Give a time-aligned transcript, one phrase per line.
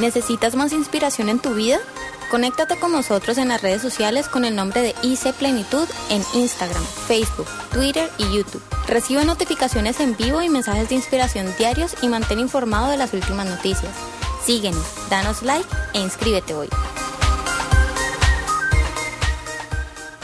[0.00, 1.78] ¿Necesitas más inspiración en tu vida?
[2.30, 6.82] Conéctate con nosotros en las redes sociales con el nombre de IC Plenitud en Instagram,
[7.06, 8.62] Facebook, Twitter y YouTube.
[8.88, 13.46] Recibe notificaciones en vivo y mensajes de inspiración diarios y mantén informado de las últimas
[13.46, 13.92] noticias.
[14.42, 16.70] Síguenos, danos like e inscríbete hoy.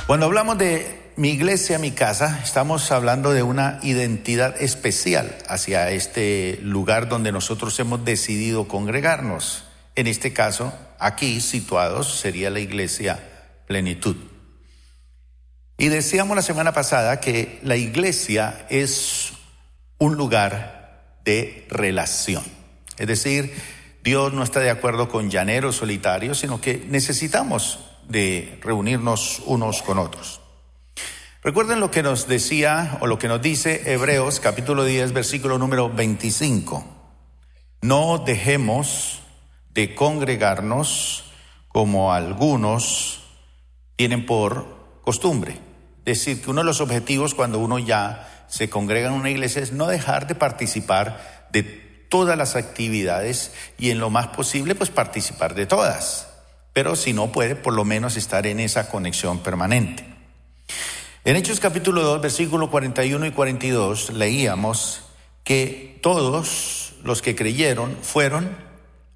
[0.06, 6.58] Cuando hablamos de mi iglesia, mi casa, estamos hablando de una identidad especial hacia este
[6.62, 9.65] lugar donde nosotros hemos decidido congregarnos.
[9.96, 13.18] En este caso, aquí situados sería la iglesia
[13.66, 14.16] plenitud.
[15.78, 19.32] Y decíamos la semana pasada que la iglesia es
[19.98, 22.44] un lugar de relación.
[22.98, 23.54] Es decir,
[24.04, 29.98] Dios no está de acuerdo con llaneros solitarios, sino que necesitamos de reunirnos unos con
[29.98, 30.42] otros.
[31.42, 35.88] Recuerden lo que nos decía o lo que nos dice Hebreos capítulo 10 versículo número
[35.88, 36.84] 25.
[37.82, 39.22] No dejemos
[39.76, 41.24] de congregarnos
[41.68, 43.20] como algunos
[43.96, 45.58] tienen por costumbre.
[46.06, 49.72] Decir, que uno de los objetivos cuando uno ya se congrega en una iglesia es
[49.72, 55.54] no dejar de participar de todas las actividades y en lo más posible pues participar
[55.54, 56.28] de todas.
[56.72, 60.06] Pero si no puede, por lo menos estar en esa conexión permanente.
[61.26, 65.02] En Hechos capítulo 2, versículo 41 y 42 leíamos
[65.44, 68.65] que todos los que creyeron fueron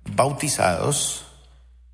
[0.05, 1.27] bautizados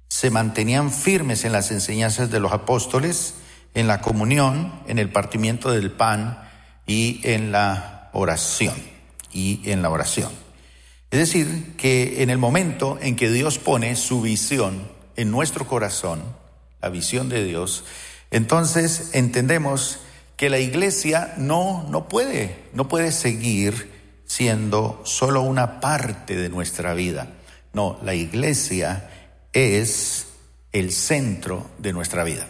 [0.09, 3.35] se mantenían firmes en las enseñanzas de los apóstoles,
[3.75, 6.49] en la comunión, en el partimiento del pan
[6.87, 8.75] y en la oración.
[9.33, 10.33] Y en la oración.
[11.11, 16.23] Es decir, que en el momento en que Dios pone su visión en nuestro corazón,
[16.81, 17.84] la visión de Dios,
[18.31, 19.99] entonces entendemos
[20.37, 26.95] que la iglesia no, no puede, no puede seguir siendo solo una parte de nuestra
[26.95, 27.29] vida.
[27.77, 29.10] No, la iglesia
[29.52, 30.28] es
[30.72, 32.48] el centro de nuestra vida.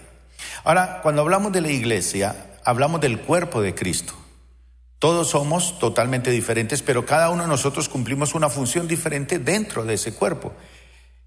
[0.63, 4.15] Ahora, cuando hablamos de la iglesia, hablamos del cuerpo de Cristo.
[5.01, 9.95] Todos somos totalmente diferentes, pero cada uno de nosotros cumplimos una función diferente dentro de
[9.95, 10.53] ese cuerpo.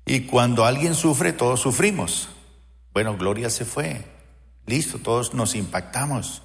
[0.06, 2.30] Y cuando alguien sufre, todos sufrimos.
[2.94, 4.06] Bueno, Gloria se fue.
[4.66, 6.42] Listo, todos nos impactamos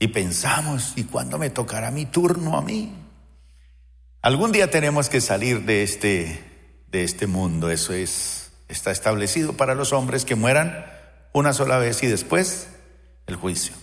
[0.00, 2.92] y pensamos, ¿y cuándo me tocará mi turno a mí?
[4.20, 6.47] Algún día tenemos que salir de este
[6.90, 7.70] de este mundo.
[7.70, 10.86] Eso es, está establecido para los hombres que mueran
[11.32, 12.68] una sola vez y después
[13.26, 13.74] el juicio.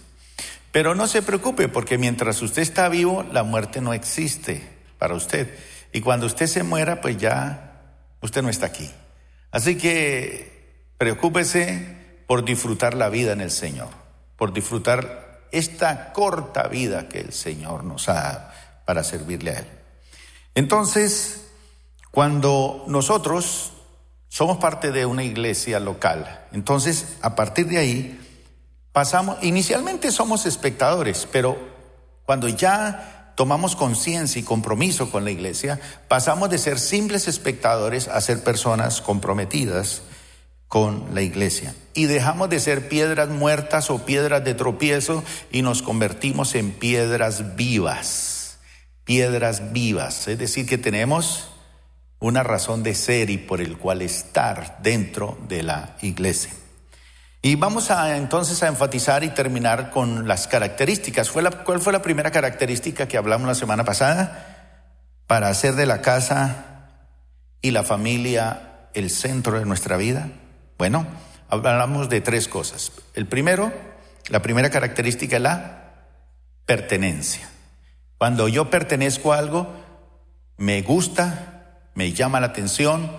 [0.72, 4.62] Pero no se preocupe porque mientras usted está vivo, la muerte no existe
[4.98, 5.54] para usted.
[5.94, 7.82] Y cuando usted se muera, pues ya
[8.22, 8.92] usted no está aquí.
[9.52, 11.96] Así que preocúpese
[12.28, 13.90] por disfrutar la vida en el Señor,
[14.36, 18.52] por disfrutar esta corta vida que el Señor nos ha
[18.86, 19.68] para servirle a Él.
[20.56, 21.45] Entonces,
[22.16, 23.74] cuando nosotros
[24.30, 28.20] somos parte de una iglesia local, entonces a partir de ahí
[28.94, 31.58] pasamos, inicialmente somos espectadores, pero
[32.26, 38.22] cuando ya tomamos conciencia y compromiso con la iglesia, pasamos de ser simples espectadores a
[38.22, 40.02] ser personas comprometidas
[40.70, 41.76] con la iglesia.
[41.94, 45.22] Y dejamos de ser piedras muertas o piedras de tropiezo
[45.52, 48.58] y nos convertimos en piedras vivas,
[49.04, 50.30] piedras vivas.
[50.30, 51.50] Es decir, que tenemos
[52.20, 56.52] una razón de ser y por el cual estar dentro de la iglesia.
[57.42, 61.30] Y vamos a entonces a enfatizar y terminar con las características.
[61.30, 64.82] ¿Fue la, ¿Cuál fue la primera característica que hablamos la semana pasada?
[65.28, 66.66] Para hacer de la casa
[67.62, 70.30] y la familia el centro de nuestra vida.
[70.80, 71.06] Bueno,
[71.50, 72.92] hablamos de tres cosas.
[73.14, 73.72] El primero,
[74.30, 75.94] la primera característica es la
[76.66, 77.48] pertenencia.
[78.18, 79.68] Cuando yo pertenezco a algo,
[80.58, 81.55] me gusta,
[81.96, 83.12] me llama la atención,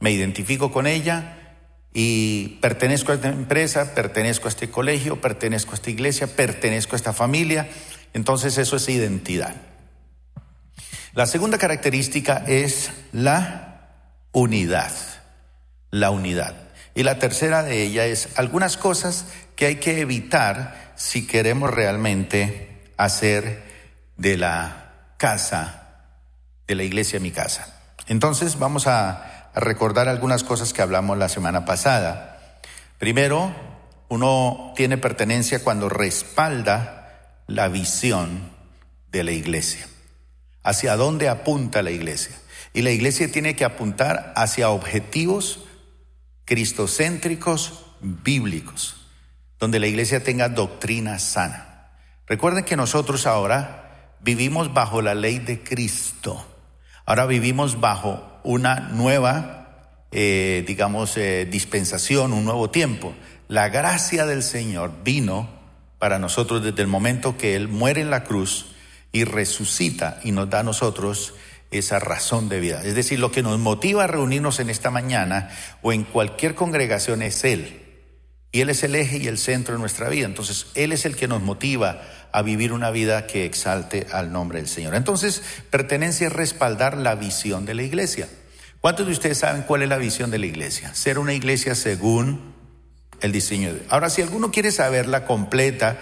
[0.00, 1.56] me identifico con ella
[1.92, 6.96] y pertenezco a esta empresa, pertenezco a este colegio, pertenezco a esta iglesia, pertenezco a
[6.98, 7.68] esta familia.
[8.12, 9.56] Entonces eso es identidad.
[11.14, 13.90] La segunda característica es la
[14.32, 14.92] unidad,
[15.90, 16.54] la unidad.
[16.94, 19.24] Y la tercera de ella es algunas cosas
[19.56, 23.62] que hay que evitar si queremos realmente hacer
[24.16, 26.04] de la casa,
[26.66, 27.77] de la iglesia mi casa.
[28.08, 32.38] Entonces vamos a, recordar algunas cosas que hablamos la semana pasada.
[32.98, 33.52] Primero,
[34.08, 38.50] uno tiene pertenencia cuando respalda la visión
[39.10, 39.86] de la iglesia.
[40.62, 42.36] ¿Hacia dónde apunta la iglesia?
[42.72, 45.64] Y la iglesia tiene que apuntar hacia objetivos
[46.44, 48.96] cristocéntricos bíblicos,
[49.58, 51.90] donde la iglesia tenga doctrina sana.
[52.26, 56.46] Recuerden que nosotros ahora vivimos bajo la ley de Cristo.
[57.08, 59.58] Ahora vivimos bajo una nueva
[60.12, 63.14] eh, digamos, eh, dispensación, un nuevo tiempo.
[63.48, 65.48] La gracia del Señor vino
[65.98, 68.66] para nosotros desde el momento que Él muere en la cruz
[69.10, 71.32] y resucita y nos da a nosotros
[71.70, 72.82] esa razón de vida.
[72.84, 75.48] Es decir, lo que nos motiva a reunirnos en esta mañana
[75.80, 77.86] o en cualquier congregación es Él.
[78.52, 80.26] Y Él es el eje y el centro de nuestra vida.
[80.26, 82.02] Entonces, Él es el que nos motiva
[82.32, 84.94] a vivir una vida que exalte al nombre del Señor.
[84.94, 88.28] Entonces, pertenencia es respaldar la visión de la iglesia.
[88.80, 90.94] ¿Cuántos de ustedes saben cuál es la visión de la iglesia?
[90.94, 92.54] Ser una iglesia según
[93.20, 93.82] el diseño de...
[93.88, 95.98] Ahora, si alguno quiere saberla completa,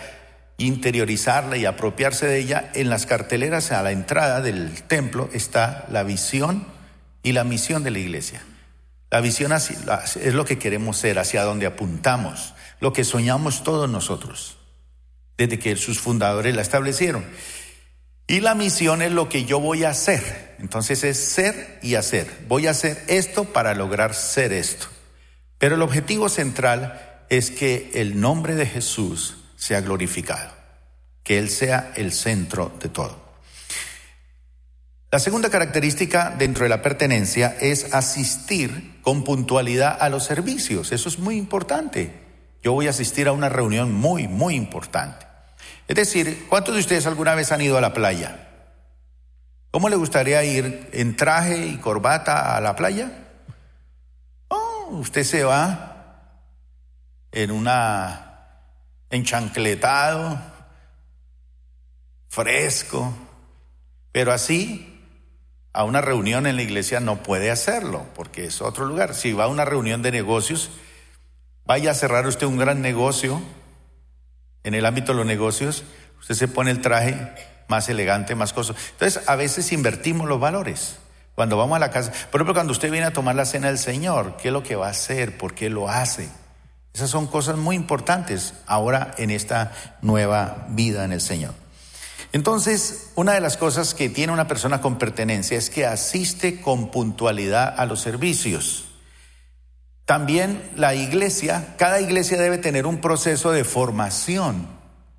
[0.59, 6.03] interiorizarla y apropiarse de ella, en las carteleras a la entrada del templo está la
[6.03, 6.67] visión
[7.23, 8.43] y la misión de la iglesia.
[9.11, 14.56] La visión es lo que queremos ser, hacia donde apuntamos, lo que soñamos todos nosotros,
[15.37, 17.25] desde que sus fundadores la establecieron.
[18.27, 20.57] Y la misión es lo que yo voy a hacer.
[20.59, 22.29] Entonces es ser y hacer.
[22.49, 24.87] Voy a hacer esto para lograr ser esto.
[25.59, 30.53] Pero el objetivo central es que el nombre de Jesús sea glorificado,
[31.23, 33.27] que Él sea el centro de todo.
[35.11, 40.93] La segunda característica dentro de la pertenencia es asistir con puntualidad a los servicios.
[40.93, 42.13] Eso es muy importante.
[42.63, 45.26] Yo voy a asistir a una reunión muy, muy importante.
[45.89, 48.49] Es decir, ¿cuántos de ustedes alguna vez han ido a la playa?
[49.71, 53.11] ¿Cómo le gustaría ir en traje y corbata a la playa?
[54.49, 56.41] Oh, usted se va
[57.31, 58.27] en una
[59.11, 60.41] enchancletado,
[62.29, 63.13] fresco,
[64.13, 64.93] pero así
[65.73, 69.15] a una reunión en la iglesia no puede hacerlo, porque es otro lugar.
[69.15, 70.71] Si va a una reunión de negocios,
[71.67, 73.43] vaya a cerrar usted un gran negocio
[74.67, 75.85] en el ámbito de los negocios,
[76.19, 77.17] usted se pone el traje
[77.69, 78.79] más elegante, más costoso.
[78.93, 80.97] Entonces, a veces invertimos los valores.
[81.37, 83.79] Cuando vamos a la casa, por ejemplo, cuando usted viene a tomar la cena del
[83.79, 85.39] Señor, ¿qué es lo que va a hacer?
[85.39, 86.29] ¿Por qué lo hace?
[86.93, 89.73] Esas son cosas muy importantes ahora en esta
[90.03, 91.55] nueva vida en el Señor.
[92.33, 96.91] Entonces, una de las cosas que tiene una persona con pertenencia es que asiste con
[96.91, 98.86] puntualidad a los servicios.
[100.07, 104.69] También la iglesia, cada iglesia debe tener un proceso de formación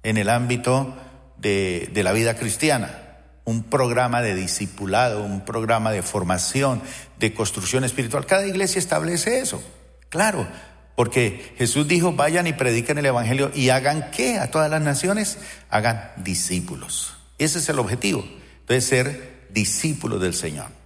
[0.01, 0.95] en el ámbito
[1.37, 3.03] de, la vida cristiana
[3.43, 6.81] un programa de discipulado, un programa de formación,
[7.17, 8.25] de construcción espiritual.
[8.25, 9.63] Cada iglesia establece eso.
[10.09, 10.47] Claro,
[10.95, 15.37] porque Jesús dijo, vayan y prediquen el Evangelio y hagan qué a todas las naciones?
[15.69, 17.15] Hagan discípulos.
[17.37, 18.25] Ese es el objetivo,
[18.67, 20.76] de ser discípulos del Señor.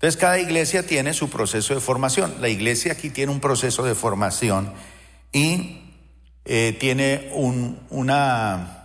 [0.00, 2.36] Entonces cada iglesia tiene su proceso de formación.
[2.40, 4.72] La iglesia aquí tiene un proceso de formación
[5.30, 5.92] y
[6.46, 8.78] eh, tiene una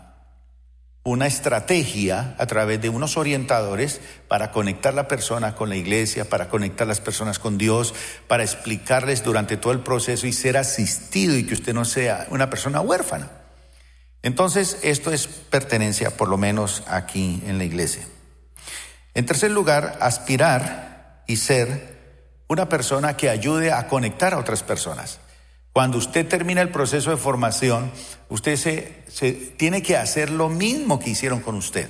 [1.06, 6.50] una estrategia a través de unos orientadores para conectar la persona con la iglesia, para
[6.50, 7.94] conectar las personas con Dios,
[8.28, 12.50] para explicarles durante todo el proceso y ser asistido y que usted no sea una
[12.50, 13.30] persona huérfana.
[14.24, 18.08] Entonces, esto es pertenencia, por lo menos aquí en la iglesia.
[19.14, 20.95] En tercer lugar, aspirar
[21.28, 21.96] y ser
[22.48, 25.20] una persona que ayude a conectar a otras personas.
[25.76, 27.92] Cuando usted termina el proceso de formación,
[28.30, 31.90] usted se, tiene que hacer lo mismo que hicieron con usted.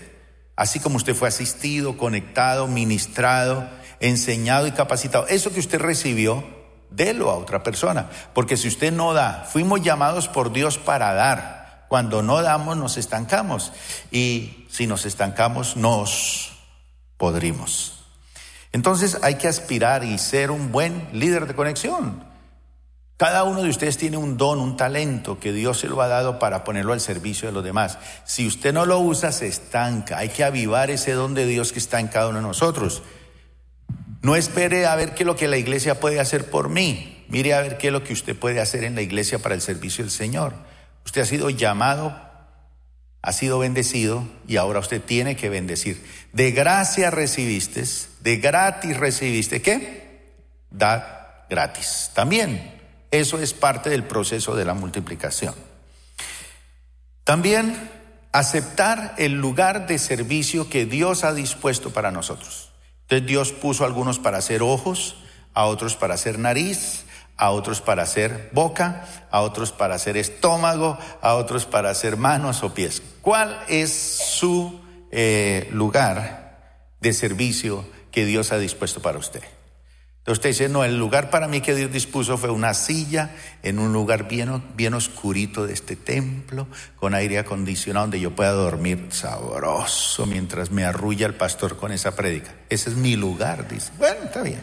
[0.56, 5.28] Así como usted fue asistido, conectado, ministrado, enseñado y capacitado.
[5.28, 6.44] Eso que usted recibió,
[6.90, 8.10] délo a otra persona.
[8.34, 11.86] Porque si usted no da, fuimos llamados por Dios para dar.
[11.88, 13.72] Cuando no damos, nos estancamos.
[14.10, 16.54] Y si nos estancamos, nos
[17.18, 17.95] podrimos.
[18.76, 22.26] Entonces hay que aspirar y ser un buen líder de conexión.
[23.16, 26.40] Cada uno de ustedes tiene un don, un talento que Dios se lo ha dado
[26.40, 27.98] para ponerlo al servicio de los demás.
[28.26, 30.18] Si usted no lo usa, se estanca.
[30.18, 33.02] Hay que avivar ese don de Dios que está en cada uno de nosotros.
[34.22, 37.24] No espere a ver qué es lo que la iglesia puede hacer por mí.
[37.30, 39.62] Mire a ver qué es lo que usted puede hacer en la iglesia para el
[39.62, 40.52] servicio del Señor.
[41.06, 42.14] Usted ha sido llamado,
[43.22, 46.04] ha sido bendecido y ahora usted tiene que bendecir.
[46.34, 47.86] De gracia recibiste,
[48.26, 49.62] de gratis recibiste.
[49.62, 50.34] ¿Qué?
[50.72, 52.10] Da gratis.
[52.16, 52.74] También
[53.12, 55.54] eso es parte del proceso de la multiplicación.
[57.24, 57.92] También
[58.32, 62.72] aceptar el lugar de servicio que Dios ha dispuesto para nosotros.
[63.04, 65.18] Entonces Dios puso a algunos para hacer ojos,
[65.54, 67.06] a otros para hacer nariz,
[67.38, 72.64] a otros para hacer boca, a otros para hacer estómago, a otros para hacer manos
[72.64, 73.04] o pies.
[73.22, 79.44] ¿Cuál es su eh, lugar de servicio que Dios ha dispuesto para usted?
[80.20, 83.30] Entonces usted dice, no, el lugar para mí que Dios dispuso fue una silla
[83.62, 88.52] en un lugar bien, bien oscurito de este templo, con aire acondicionado, donde yo pueda
[88.54, 92.56] dormir sabroso mientras me arrulla el pastor con esa prédica.
[92.70, 93.92] Ese es mi lugar, dice.
[94.00, 94.62] Bueno, está bien.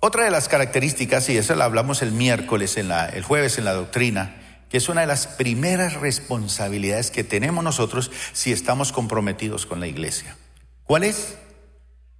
[0.00, 3.64] Otra de las características, y eso la hablamos el miércoles, en la, el jueves en
[3.64, 9.66] la doctrina, que es una de las primeras responsabilidades que tenemos nosotros si estamos comprometidos
[9.66, 10.36] con la iglesia.
[10.84, 11.36] ¿Cuál es?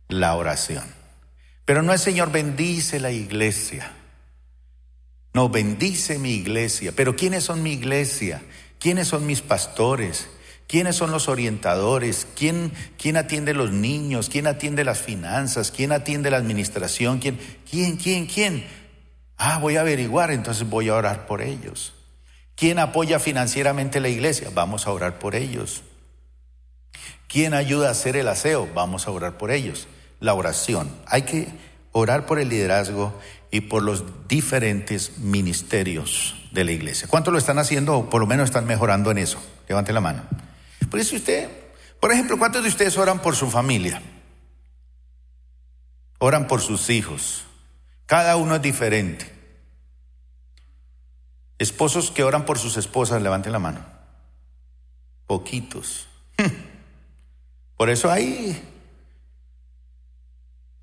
[0.09, 0.85] La oración.
[1.65, 3.93] Pero no es Señor, bendice la iglesia.
[5.35, 6.93] No, bendice mi iglesia.
[6.97, 8.43] Pero ¿quiénes son mi iglesia?
[8.79, 10.29] ¿Quiénes son mis pastores?
[10.69, 12.27] ¿Quiénes son los orientadores?
[12.37, 14.29] ¿Quién, ¿Quién atiende los niños?
[14.29, 15.73] ¿Quién atiende las finanzas?
[15.73, 17.19] ¿Quién atiende la administración?
[17.19, 17.39] ¿Quién,
[17.71, 18.67] quién, quién, quién?
[19.37, 21.96] Ah, voy a averiguar, entonces voy a orar por ellos.
[22.57, 24.51] ¿Quién apoya financieramente la iglesia?
[24.53, 25.83] Vamos a orar por ellos.
[27.29, 28.67] ¿Quién ayuda a hacer el aseo?
[28.75, 29.87] Vamos a orar por ellos.
[30.21, 30.91] La oración.
[31.07, 31.49] Hay que
[31.93, 33.19] orar por el liderazgo
[33.51, 37.09] y por los diferentes ministerios de la iglesia.
[37.09, 39.39] ¿Cuántos lo están haciendo o por lo menos están mejorando en eso?
[39.69, 40.23] Levante la mano.
[40.91, 41.51] Por eso usted,
[42.01, 44.01] por ejemplo, ¿cuántos de ustedes oran por su familia?
[46.19, 47.45] Oran por sus hijos.
[48.07, 49.36] Cada uno es diferente.
[51.59, 53.81] Esposos que oran por sus esposas, levanten la mano.
[55.27, 56.07] Poquitos.
[57.77, 58.63] Por eso ahí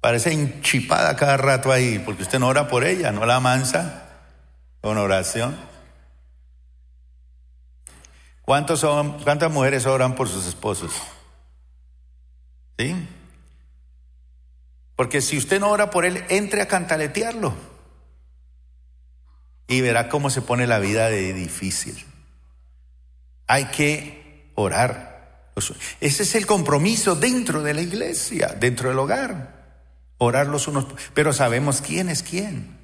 [0.04, 4.04] parece enchipada cada rato ahí, porque usted no ora por ella, no la mansa
[4.82, 5.58] con oración.
[8.42, 10.92] ¿Cuántos son, ¿Cuántas mujeres oran por sus esposos?
[12.78, 12.94] ¿Sí?
[14.98, 17.54] Porque si usted no ora por él, entre a cantaletearlo.
[19.74, 22.06] Y verá cómo se pone la vida de difícil.
[23.48, 25.52] Hay que orar.
[26.00, 29.64] Ese es el compromiso dentro de la iglesia, dentro del hogar.
[30.20, 32.78] Orar los unos, pero sabemos quién es quién.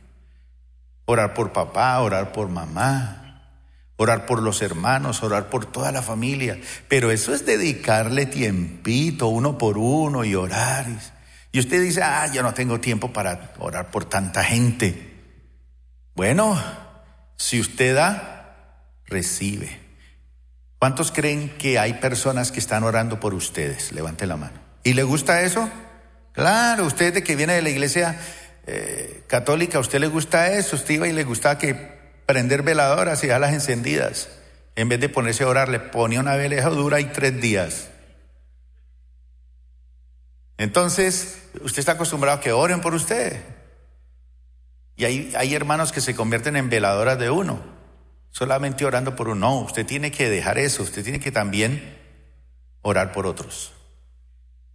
[1.06, 3.54] Orar por papá, orar por mamá,
[3.96, 6.60] orar por los hermanos, orar por toda la familia.
[6.88, 10.88] Pero eso es dedicarle tiempito uno por uno y orar.
[11.52, 15.09] Y usted dice, ah, yo no tengo tiempo para orar por tanta gente.
[16.20, 16.62] Bueno,
[17.38, 19.80] si usted da, recibe.
[20.78, 23.94] ¿Cuántos creen que hay personas que están orando por ustedes?
[23.94, 24.60] Levante la mano.
[24.84, 25.70] ¿Y le gusta eso?
[26.34, 28.20] Claro, usted de que viene de la iglesia
[28.68, 30.76] eh, católica, ¿a usted le gusta eso?
[30.76, 31.74] Usted iba y le gustaba que
[32.26, 34.28] prender veladoras y las encendidas.
[34.76, 37.88] En vez de ponerse a orar, le ponía una veleja dura y tres días.
[40.58, 43.40] Entonces, usted está acostumbrado a que oren por usted.
[45.00, 47.58] Y hay, hay hermanos que se convierten en veladoras de uno,
[48.32, 49.48] solamente orando por uno.
[49.48, 51.98] No, usted tiene que dejar eso, usted tiene que también
[52.82, 53.72] orar por otros.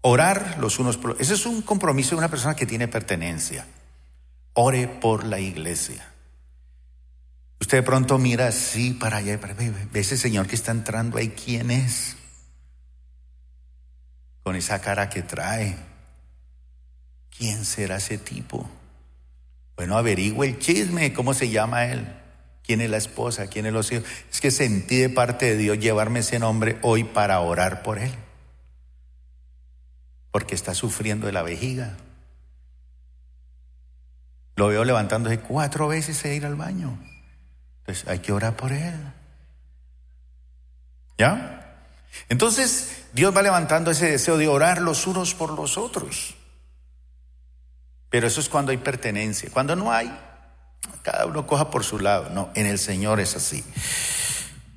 [0.01, 3.67] Orar los unos por los Ese es un compromiso de una persona que tiene pertenencia.
[4.55, 6.09] Ore por la iglesia.
[7.61, 9.39] Usted de pronto mira así para allá,
[9.93, 12.17] ve ese señor que está entrando ahí, ¿quién es?
[14.43, 15.77] Con esa cara que trae.
[17.29, 18.67] ¿Quién será ese tipo?
[19.77, 22.07] Bueno, averigüe el chisme, ¿cómo se llama él?
[22.65, 23.49] ¿Quién es la esposa?
[23.49, 24.05] ¿Quién es los hijos?
[24.31, 28.13] Es que sentí de parte de Dios llevarme ese nombre hoy para orar por él.
[30.31, 31.97] Porque está sufriendo de la vejiga.
[34.57, 36.99] Lo veo levantándose cuatro veces e ir al baño.
[37.81, 38.95] Entonces hay que orar por él.
[41.19, 41.77] ¿Ya?
[42.29, 46.35] Entonces Dios va levantando ese deseo de orar los unos por los otros.
[48.15, 49.51] Pero eso es cuando hay pertenencia.
[49.53, 50.09] Cuando no hay,
[51.03, 52.31] cada uno coja por su lado.
[52.31, 53.65] No, en el Señor es así.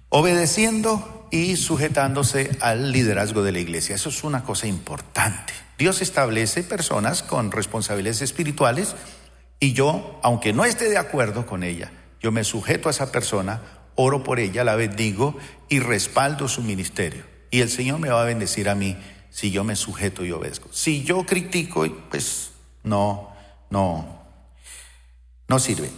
[0.10, 3.94] Obedeciendo y sujetándose al liderazgo de la iglesia.
[3.94, 5.54] Eso es una cosa importante.
[5.78, 8.96] Dios establece personas con responsabilidades espirituales
[9.60, 13.62] y yo, aunque no esté de acuerdo con ella, yo me sujeto a esa persona,
[13.94, 15.38] oro por ella, la bendigo
[15.70, 17.24] y respaldo su ministerio.
[17.52, 18.98] Y el Señor me va a bendecir a mí
[19.30, 20.70] si yo me sujeto y obedezco.
[20.72, 22.57] Si yo critico, pues
[22.88, 23.32] no,
[23.70, 24.24] no,
[25.48, 25.90] no sirve.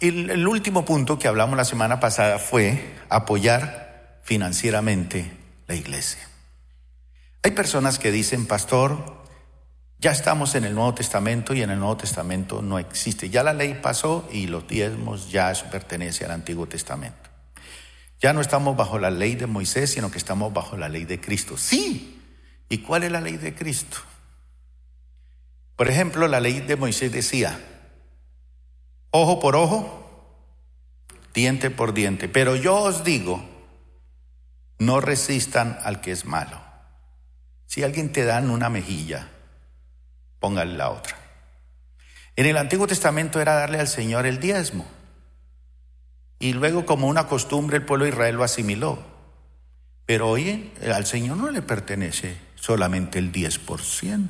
[0.00, 5.32] Y el último punto que hablamos la semana pasada fue apoyar financieramente
[5.66, 6.28] la iglesia.
[7.42, 9.22] Hay personas que dicen, pastor,
[9.98, 13.30] ya estamos en el Nuevo Testamento y en el Nuevo Testamento no existe.
[13.30, 17.30] Ya la ley pasó y los diezmos ya eso pertenece al Antiguo Testamento.
[18.20, 21.20] Ya no estamos bajo la ley de Moisés, sino que estamos bajo la ley de
[21.20, 21.56] Cristo.
[21.56, 22.20] Sí.
[22.68, 23.98] ¿Y cuál es la ley de Cristo?
[25.76, 27.58] Por ejemplo, la ley de Moisés decía,
[29.10, 30.02] ojo por ojo,
[31.34, 32.28] diente por diente.
[32.28, 33.42] Pero yo os digo,
[34.78, 36.60] no resistan al que es malo.
[37.66, 39.28] Si alguien te dan una mejilla,
[40.38, 41.16] póngale la otra.
[42.36, 44.86] En el Antiguo Testamento era darle al Señor el diezmo.
[46.38, 48.98] Y luego como una costumbre el pueblo de Israel lo asimiló.
[50.06, 54.28] Pero hoy al Señor no le pertenece solamente el 10%.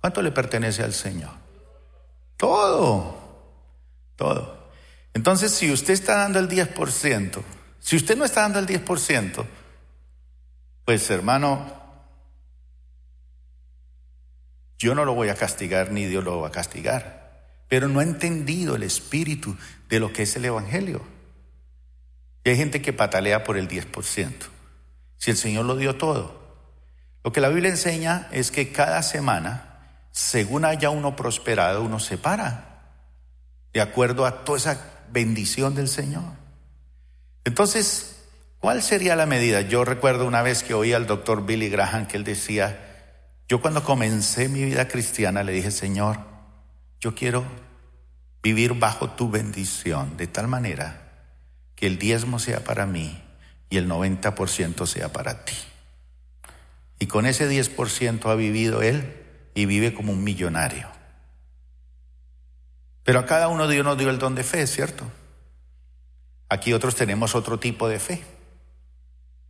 [0.00, 1.32] ¿Cuánto le pertenece al Señor?
[2.36, 3.16] Todo,
[4.16, 4.70] todo.
[5.12, 7.42] Entonces, si usted está dando el 10%,
[7.80, 9.44] si usted no está dando el 10%,
[10.84, 11.80] pues hermano,
[14.78, 18.02] yo no lo voy a castigar ni Dios lo va a castigar, pero no ha
[18.02, 19.56] entendido el espíritu
[19.88, 21.02] de lo que es el Evangelio.
[22.44, 24.32] Y hay gente que patalea por el 10%.
[25.18, 26.40] Si el Señor lo dio todo.
[27.22, 29.69] Lo que la Biblia enseña es que cada semana,
[30.12, 32.66] según haya uno prosperado, uno se para.
[33.72, 34.80] De acuerdo a toda esa
[35.12, 36.24] bendición del Señor.
[37.44, 38.26] Entonces,
[38.58, 39.60] ¿cuál sería la medida?
[39.62, 42.86] Yo recuerdo una vez que oí al doctor Billy Graham que él decía,
[43.48, 46.18] yo cuando comencé mi vida cristiana le dije, Señor,
[47.00, 47.44] yo quiero
[48.42, 51.00] vivir bajo tu bendición de tal manera
[51.74, 53.22] que el diezmo sea para mí
[53.70, 55.54] y el 90% sea para ti.
[56.98, 59.19] Y con ese 10% ha vivido él
[59.54, 60.88] y vive como un millonario.
[63.02, 65.04] Pero a cada uno Dios nos dio el don de fe, ¿cierto?
[66.48, 68.22] Aquí otros tenemos otro tipo de fe.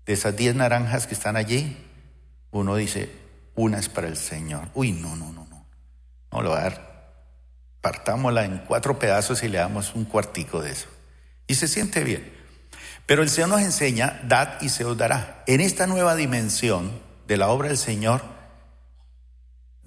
[0.06, 1.76] De esas 10 naranjas que están allí,
[2.50, 3.10] uno dice,
[3.54, 4.68] una es para el Señor.
[4.74, 5.66] Uy, no, no, no, no.
[6.32, 6.90] No lo va a dar.
[7.80, 10.88] Partámosla en cuatro pedazos y le damos un cuartico de eso
[11.50, 12.32] y se siente bien.
[13.06, 15.42] Pero el Señor nos enseña, dad y se os dará.
[15.48, 16.92] En esta nueva dimensión
[17.26, 18.22] de la obra del Señor,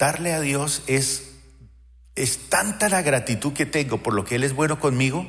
[0.03, 1.31] darle a Dios es,
[2.15, 5.25] es tanta la gratitud que tengo por lo que Él es bueno conmigo,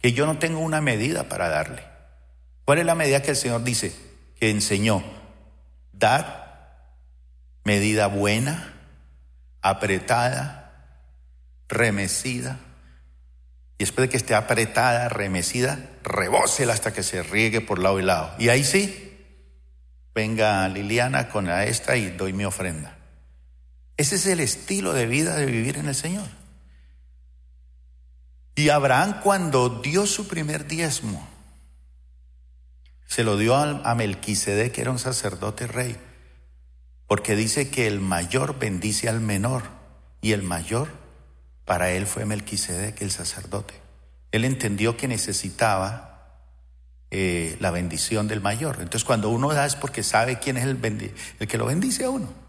[0.00, 1.84] que yo no tengo una medida para darle.
[2.64, 3.94] ¿Cuál es la medida que el Señor dice?
[4.40, 5.04] Que enseñó,
[5.92, 6.24] dad,
[7.64, 8.72] medida buena,
[9.60, 11.02] apretada,
[11.68, 12.60] remecida,
[13.76, 18.04] y después de que esté apretada, remecida, rebócela hasta que se riegue por lado y
[18.04, 18.34] lado.
[18.38, 19.18] Y ahí sí,
[20.14, 23.03] venga Liliana con la esta y doy mi ofrenda.
[23.96, 26.26] Ese es el estilo de vida de vivir en el Señor.
[28.56, 31.28] Y Abraham cuando dio su primer diezmo,
[33.06, 35.96] se lo dio a Melquisedec, que era un sacerdote rey,
[37.06, 39.62] porque dice que el mayor bendice al menor
[40.20, 40.88] y el mayor
[41.64, 43.74] para él fue Melquisedec, el sacerdote.
[44.32, 46.14] Él entendió que necesitaba
[47.10, 48.76] eh, la bendición del mayor.
[48.80, 52.10] Entonces, cuando uno da es porque sabe quién es el, el que lo bendice a
[52.10, 52.43] uno.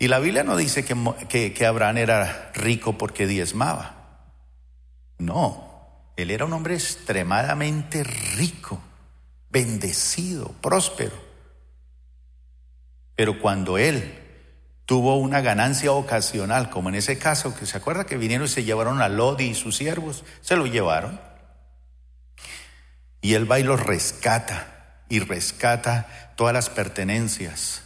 [0.00, 3.96] Y la Biblia no dice que, que Abraham era rico porque diezmaba.
[5.18, 8.80] No, él era un hombre extremadamente rico,
[9.50, 11.12] bendecido, próspero.
[13.14, 14.18] Pero cuando él
[14.86, 18.64] tuvo una ganancia ocasional, como en ese caso, que se acuerda que vinieron y se
[18.64, 21.20] llevaron a Lodi y sus siervos, se lo llevaron.
[23.20, 27.82] Y él va y los rescata, y rescata todas las pertenencias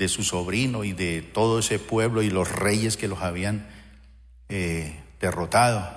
[0.00, 3.68] de su sobrino y de todo ese pueblo y los reyes que los habían
[4.48, 5.94] eh, derrotado.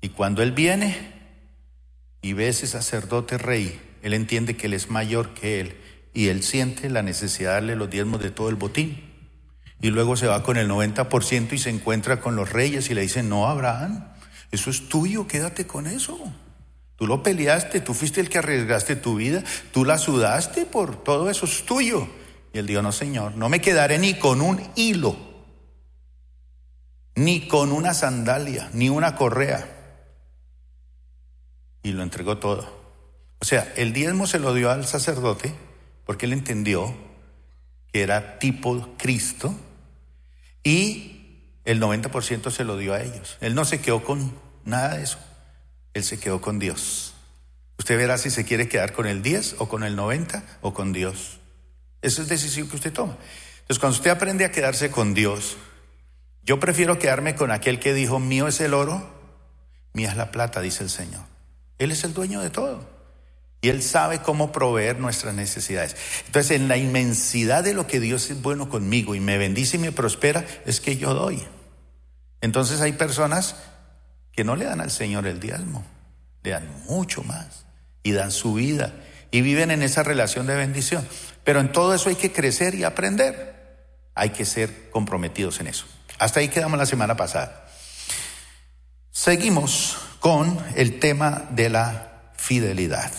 [0.00, 1.12] Y cuando él viene
[2.20, 5.76] y ve ese sacerdote rey, él entiende que él es mayor que él
[6.14, 9.00] y él siente la necesidad de darle los diezmos de todo el botín
[9.80, 13.02] y luego se va con el 90% y se encuentra con los reyes y le
[13.02, 14.04] dicen, no, Abraham,
[14.50, 16.18] eso es tuyo, quédate con eso.
[16.96, 21.30] Tú lo peleaste, tú fuiste el que arriesgaste tu vida, tú la sudaste por todo
[21.30, 22.08] eso, es tuyo.
[22.56, 25.14] Y él dijo, no, Señor, no me quedaré ni con un hilo,
[27.14, 29.68] ni con una sandalia, ni una correa.
[31.82, 32.66] Y lo entregó todo.
[33.40, 35.52] O sea, el diezmo se lo dio al sacerdote
[36.06, 36.94] porque él entendió
[37.92, 39.54] que era tipo Cristo
[40.64, 43.36] y el 90% se lo dio a ellos.
[43.42, 44.32] Él no se quedó con
[44.64, 45.18] nada de eso.
[45.92, 47.12] Él se quedó con Dios.
[47.78, 50.94] Usted verá si se quiere quedar con el 10 o con el 90 o con
[50.94, 51.35] Dios.
[52.06, 53.16] Esa es decisión que usted toma.
[53.62, 55.56] Entonces, cuando usted aprende a quedarse con Dios,
[56.44, 59.04] yo prefiero quedarme con aquel que dijo, mío es el oro,
[59.92, 61.22] mía es la plata, dice el Señor.
[61.78, 62.88] Él es el dueño de todo.
[63.60, 65.96] Y Él sabe cómo proveer nuestras necesidades.
[66.26, 69.80] Entonces, en la inmensidad de lo que Dios es bueno conmigo y me bendice y
[69.80, 71.42] me prospera, es que yo doy.
[72.40, 73.56] Entonces hay personas
[74.30, 75.84] que no le dan al Señor el diezmo,
[76.44, 77.66] le dan mucho más
[78.04, 78.94] y dan su vida
[79.36, 81.06] y viven en esa relación de bendición.
[81.44, 83.54] Pero en todo eso hay que crecer y aprender.
[84.14, 85.84] Hay que ser comprometidos en eso.
[86.18, 87.68] Hasta ahí quedamos la semana pasada.
[89.10, 93.12] Seguimos con el tema de la fidelidad.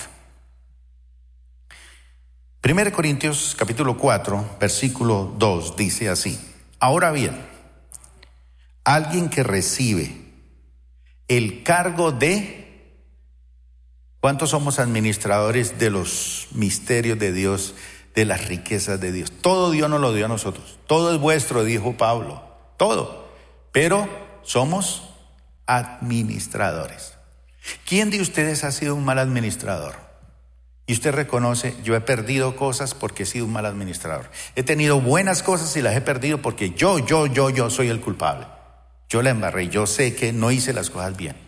[2.67, 6.39] 1 Corintios capítulo 4, versículo 2 dice así,
[6.79, 7.39] ahora bien,
[8.83, 10.19] alguien que recibe
[11.27, 12.66] el cargo de,
[14.27, 17.75] ¿cuántos somos administradores de los misterios de Dios,
[18.13, 19.31] de las riquezas de Dios?
[19.31, 22.43] Todo Dios nos lo dio a nosotros, todo es vuestro, dijo Pablo,
[22.75, 23.29] todo,
[23.71, 24.09] pero
[24.43, 25.13] somos
[25.65, 27.13] administradores.
[27.85, 29.95] ¿Quién de ustedes ha sido un mal administrador?
[30.87, 34.29] Y usted reconoce, yo he perdido cosas porque he sido un mal administrador.
[34.57, 38.01] He tenido buenas cosas y las he perdido porque yo, yo, yo, yo soy el
[38.01, 38.45] culpable.
[39.07, 41.46] Yo la embarré, yo sé que no hice las cosas bien.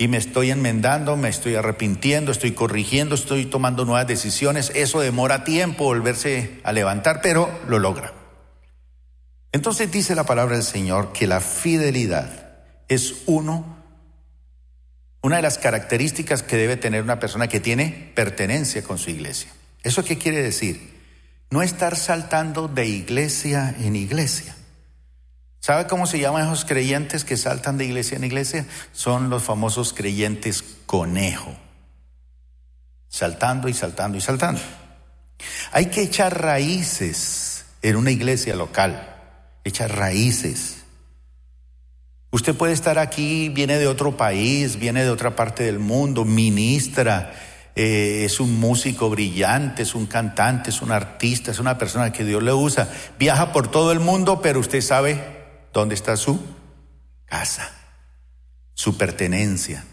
[0.00, 4.72] Y me estoy enmendando, me estoy arrepintiendo, estoy corrigiendo, estoy tomando nuevas decisiones.
[4.74, 8.14] Eso demora tiempo volverse a levantar, pero lo logra.
[9.52, 12.30] Entonces dice la palabra del Señor que la fidelidad
[12.88, 13.76] es uno,
[15.20, 19.50] una de las características que debe tener una persona que tiene pertenencia con su iglesia.
[19.82, 20.94] ¿Eso qué quiere decir?
[21.50, 24.56] No estar saltando de iglesia en iglesia.
[25.60, 28.66] ¿Sabe cómo se llaman esos creyentes que saltan de iglesia en iglesia?
[28.92, 31.54] Son los famosos creyentes conejo.
[33.08, 34.60] Saltando y saltando y saltando.
[35.72, 39.16] Hay que echar raíces en una iglesia local.
[39.62, 40.78] Echar raíces.
[42.30, 47.34] Usted puede estar aquí, viene de otro país, viene de otra parte del mundo, ministra,
[47.74, 52.24] eh, es un músico brillante, es un cantante, es un artista, es una persona que
[52.24, 52.88] Dios le usa.
[53.18, 55.39] Viaja por todo el mundo, pero usted sabe
[55.72, 56.40] dónde está su
[57.26, 57.70] casa,
[58.74, 59.84] su pertenencia.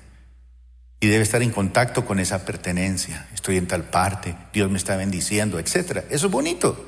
[0.99, 3.27] Y debe estar en contacto con esa pertenencia.
[3.33, 6.05] Estoy en tal parte, Dios me está bendiciendo, etc.
[6.09, 6.85] Eso es bonito.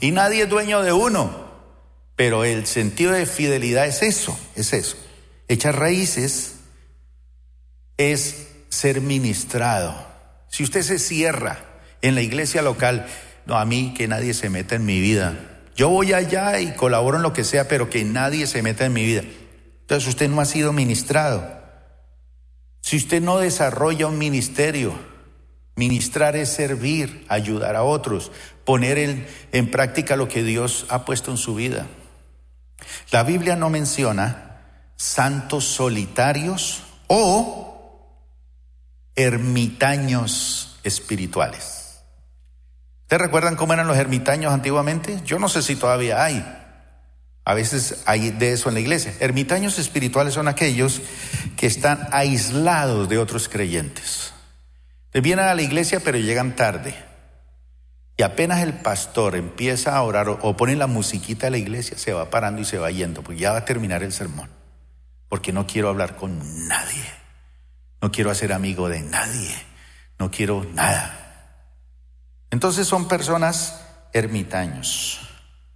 [0.00, 1.44] Y nadie es dueño de uno.
[2.16, 4.96] Pero el sentido de fidelidad es eso, es eso.
[5.48, 6.56] Echar raíces
[7.96, 9.94] es ser ministrado.
[10.48, 11.58] Si usted se cierra
[12.02, 13.06] en la iglesia local,
[13.46, 15.53] no, a mí que nadie se meta en mi vida.
[15.76, 18.92] Yo voy allá y colaboro en lo que sea, pero que nadie se meta en
[18.92, 19.22] mi vida.
[19.80, 21.62] Entonces usted no ha sido ministrado.
[22.80, 24.94] Si usted no desarrolla un ministerio,
[25.74, 28.30] ministrar es servir, ayudar a otros,
[28.64, 31.86] poner en, en práctica lo que Dios ha puesto en su vida.
[33.10, 34.60] La Biblia no menciona
[34.96, 37.74] santos solitarios o
[39.16, 41.73] ermitaños espirituales.
[43.14, 45.20] ¿Ustedes recuerdan cómo eran los ermitaños antiguamente?
[45.24, 46.44] Yo no sé si todavía hay.
[47.44, 49.14] A veces hay de eso en la iglesia.
[49.20, 51.00] Ermitaños espirituales son aquellos
[51.56, 54.32] que están aislados de otros creyentes.
[55.12, 56.96] Vienen a la iglesia pero llegan tarde
[58.16, 62.12] y apenas el pastor empieza a orar o, pone la musiquita de la iglesia, se
[62.12, 64.50] va parando y se va yendo, pues ya va a terminar el sermón.
[65.28, 67.04] Porque no quiero hablar con nadie.
[68.02, 69.54] No quiero hacer amigo de nadie.
[70.18, 71.23] No quiero nada.
[72.54, 73.80] Entonces son personas
[74.12, 75.28] ermitaños,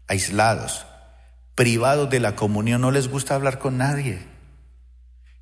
[0.06, 0.86] aislados,
[1.56, 2.82] privados de la comunión.
[2.82, 4.24] No les gusta hablar con nadie.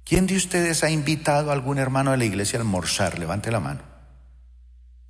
[0.03, 3.19] ¿Quién de ustedes ha invitado a algún hermano de la iglesia a almorzar?
[3.19, 3.83] Levante la mano.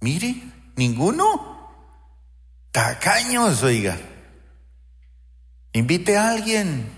[0.01, 0.35] Mire,
[0.75, 1.71] ninguno.
[2.73, 3.97] Tacaños, oiga.
[5.75, 6.91] Invite a alguien.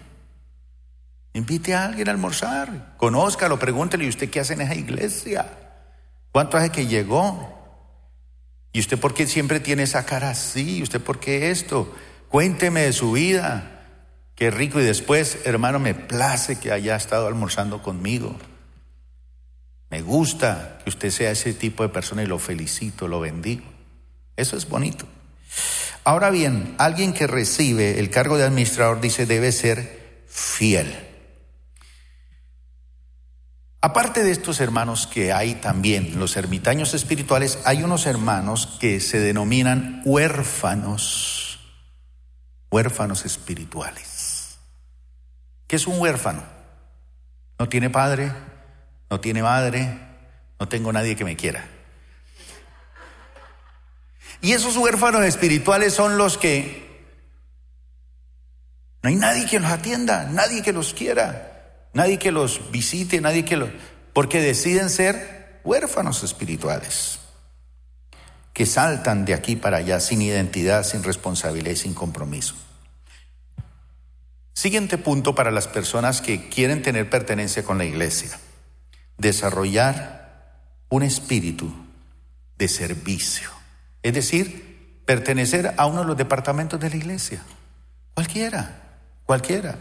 [1.34, 2.94] Invite a alguien a almorzar.
[2.96, 5.44] Conózcalo, pregúntele, ¿y usted qué hace en esa iglesia?
[6.32, 7.57] ¿Cuánto hace que llegó?
[8.72, 10.82] ¿Y usted por qué siempre tiene esa cara así?
[10.82, 11.94] ¿Usted por qué esto?
[12.28, 13.78] Cuénteme de su vida.
[14.34, 14.80] Qué rico.
[14.80, 18.36] Y después, hermano, me place que haya estado almorzando conmigo.
[19.90, 23.64] Me gusta que usted sea ese tipo de persona y lo felicito, lo bendigo.
[24.36, 25.06] Eso es bonito.
[26.04, 31.07] Ahora bien, alguien que recibe el cargo de administrador dice debe ser fiel.
[33.80, 39.20] Aparte de estos hermanos que hay también, los ermitaños espirituales, hay unos hermanos que se
[39.20, 41.60] denominan huérfanos,
[42.70, 44.58] huérfanos espirituales.
[45.68, 46.42] ¿Qué es un huérfano?
[47.58, 48.32] No tiene padre,
[49.10, 49.96] no tiene madre,
[50.58, 51.64] no tengo nadie que me quiera.
[54.40, 56.88] Y esos huérfanos espirituales son los que
[59.02, 61.57] no hay nadie que los atienda, nadie que los quiera,
[61.98, 63.70] nadie que los visite, nadie que los...
[64.12, 67.18] porque deciden ser huérfanos espirituales,
[68.52, 72.54] que saltan de aquí para allá sin identidad, sin responsabilidad y sin compromiso.
[74.54, 78.38] Siguiente punto para las personas que quieren tener pertenencia con la iglesia.
[79.16, 80.54] Desarrollar
[80.90, 81.72] un espíritu
[82.58, 83.50] de servicio.
[84.04, 87.42] Es decir, pertenecer a uno de los departamentos de la iglesia.
[88.14, 88.82] Cualquiera,
[89.24, 89.78] cualquiera.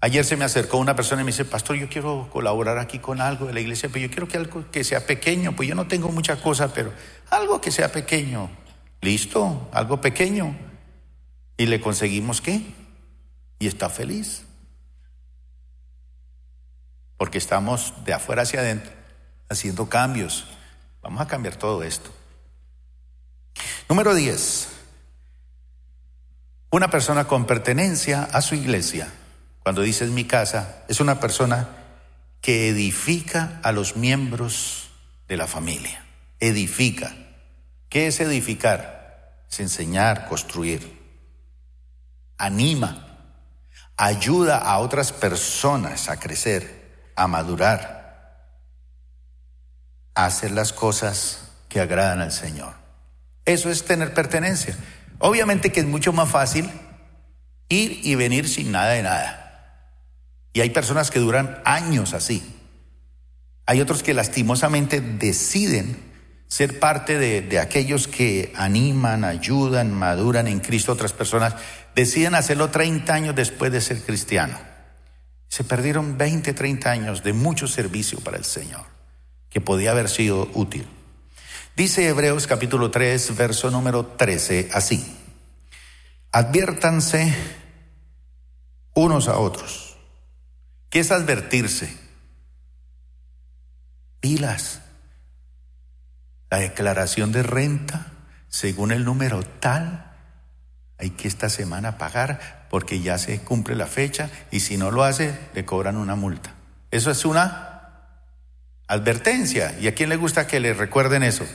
[0.00, 3.20] Ayer se me acercó una persona y me dice, pastor, yo quiero colaborar aquí con
[3.20, 5.88] algo de la iglesia, pero yo quiero que algo que sea pequeño, pues yo no
[5.88, 6.92] tengo muchas cosas, pero
[7.30, 8.48] algo que sea pequeño.
[9.00, 10.56] Listo, algo pequeño.
[11.56, 12.62] Y le conseguimos qué?
[13.58, 14.44] Y está feliz.
[17.16, 18.98] Porque estamos de afuera hacia adentro
[19.48, 20.44] haciendo cambios.
[21.02, 22.10] Vamos a cambiar todo esto.
[23.88, 24.68] Número 10.
[26.70, 29.10] Una persona con pertenencia a su iglesia.
[29.68, 31.68] Cuando dice es mi casa, es una persona
[32.40, 34.88] que edifica a los miembros
[35.28, 36.06] de la familia.
[36.40, 37.14] Edifica.
[37.90, 39.44] ¿Qué es edificar?
[39.50, 40.98] Es enseñar, construir.
[42.38, 43.18] Anima.
[43.98, 48.54] Ayuda a otras personas a crecer, a madurar,
[50.14, 52.72] a hacer las cosas que agradan al Señor.
[53.44, 54.74] Eso es tener pertenencia.
[55.18, 56.70] Obviamente que es mucho más fácil
[57.68, 59.44] ir y venir sin nada de nada.
[60.52, 62.42] Y hay personas que duran años así.
[63.66, 66.08] Hay otros que lastimosamente deciden
[66.48, 70.92] ser parte de, aquellos que animan, ayudan, maduran en Cristo.
[70.92, 71.54] Otras personas
[71.94, 74.58] deciden hacerlo 30 años después de ser cristiano.
[75.48, 78.84] Se perdieron 20, 30 años de mucho servicio para el Señor,
[79.50, 80.86] que podía haber sido útil.
[81.76, 85.16] Dice Hebreos capítulo 3, verso número 13, así.
[86.32, 87.34] Adviértanse
[88.94, 89.87] unos a otros.
[90.90, 92.08] ¿Qué es advertirse?
[94.20, 94.80] pilas.
[96.50, 98.06] La declaración de renta,
[98.48, 100.12] según el número tal,
[100.98, 105.04] hay que esta semana pagar porque ya se cumple la fecha y si no lo
[105.04, 106.54] hace, le cobran una multa.
[106.90, 107.82] Eso es una
[108.86, 109.78] advertencia.
[109.78, 111.46] ¿Y a quién le gusta que le recuerden eso?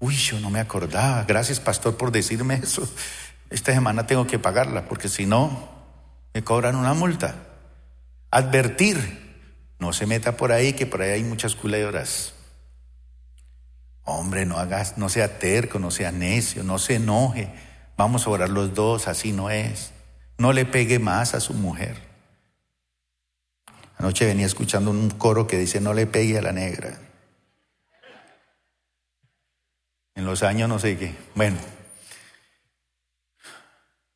[0.00, 1.24] Uy, yo no me acordaba.
[1.24, 2.90] Gracias, pastor, por decirme eso.
[3.50, 5.68] Esta semana tengo que pagarla porque si no,
[6.32, 7.34] me cobran una multa.
[8.32, 8.96] Advertir
[9.78, 12.32] no se meta por ahí, que por ahí hay muchas culebras.
[14.04, 17.52] Hombre, no hagas, no sea terco, no sea necio, no se enoje.
[17.98, 19.92] Vamos a orar los dos, así no es.
[20.38, 21.96] No le pegue más a su mujer.
[23.98, 26.98] Anoche venía escuchando un coro que dice, no le pegue a la negra.
[30.14, 31.14] En los años no sé qué.
[31.34, 31.58] Bueno.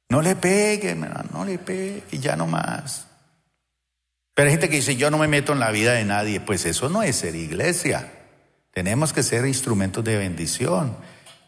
[0.08, 3.05] No le pegue, no le pegue, ya no más.
[4.36, 6.40] Pero hay gente que dice, yo no me meto en la vida de nadie.
[6.40, 8.12] Pues eso no es ser iglesia.
[8.70, 10.94] Tenemos que ser instrumentos de bendición.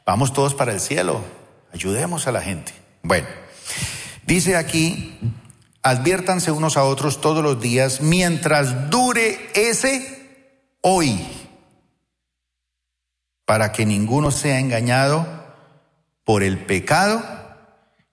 [0.06, 1.22] Vamos todos para el cielo.
[1.70, 2.72] Ayudemos a la gente.
[3.02, 3.26] Bueno,
[4.24, 5.20] dice aquí,
[5.82, 11.20] adviértanse unos a otros todos los días mientras dure ese hoy,
[13.44, 15.26] para que ninguno sea engañado
[16.24, 17.22] por el pecado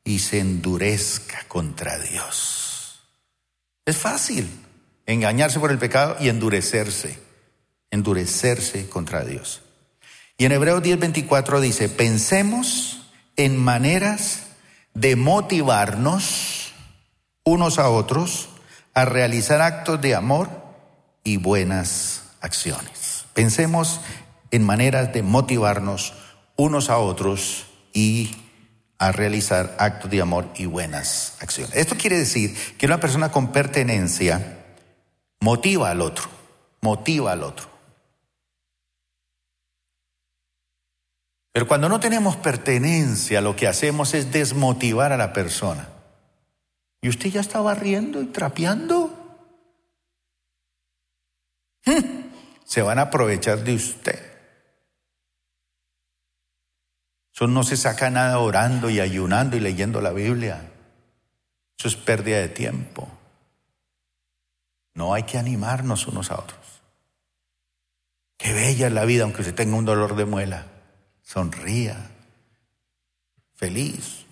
[0.04, 3.00] y se endurezca contra Dios.
[3.86, 4.65] Es fácil
[5.06, 7.20] engañarse por el pecado y endurecerse,
[7.92, 9.62] endurecerse contra Dios.
[10.38, 14.44] Y en Hebreos 10:24 dice, pensemos en maneras
[14.94, 16.74] de motivarnos
[17.44, 18.50] unos a otros
[18.94, 20.50] a realizar actos de amor
[21.24, 23.26] y buenas acciones.
[23.34, 24.00] Pensemos
[24.52, 26.14] en maneras de motivarnos
[26.56, 28.36] unos a otros y
[28.98, 31.76] a realizar actos de amor y buenas acciones.
[31.76, 34.55] Esto quiere decir que una persona con pertenencia
[35.46, 36.28] motiva al otro,
[36.82, 37.68] motiva al otro.
[41.52, 45.88] Pero cuando no tenemos pertenencia, lo que hacemos es desmotivar a la persona.
[47.00, 49.48] ¿Y usted ya está barriendo y trapeando?
[52.66, 54.20] Se van a aprovechar de usted.
[57.36, 60.72] Eso no se saca nada orando y ayunando y leyendo la Biblia.
[61.78, 63.08] Eso es pérdida de tiempo.
[64.96, 66.60] No hay que animarnos unos a otros.
[68.38, 70.68] Qué bella es la vida aunque se tenga un dolor de muela.
[71.22, 72.12] Sonría.
[73.56, 74.26] Feliz.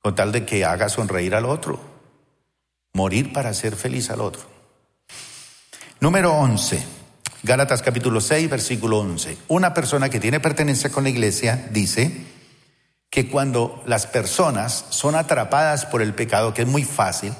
[0.00, 1.80] Con tal de que haga sonreír al otro.
[2.92, 4.42] Morir para ser feliz al otro.
[6.00, 6.84] Número 11.
[7.42, 9.36] Gálatas capítulo 6, versículo 11.
[9.48, 12.24] Una persona que tiene pertenencia con la iglesia dice
[13.10, 17.32] que cuando las personas son atrapadas por el pecado, que es muy fácil,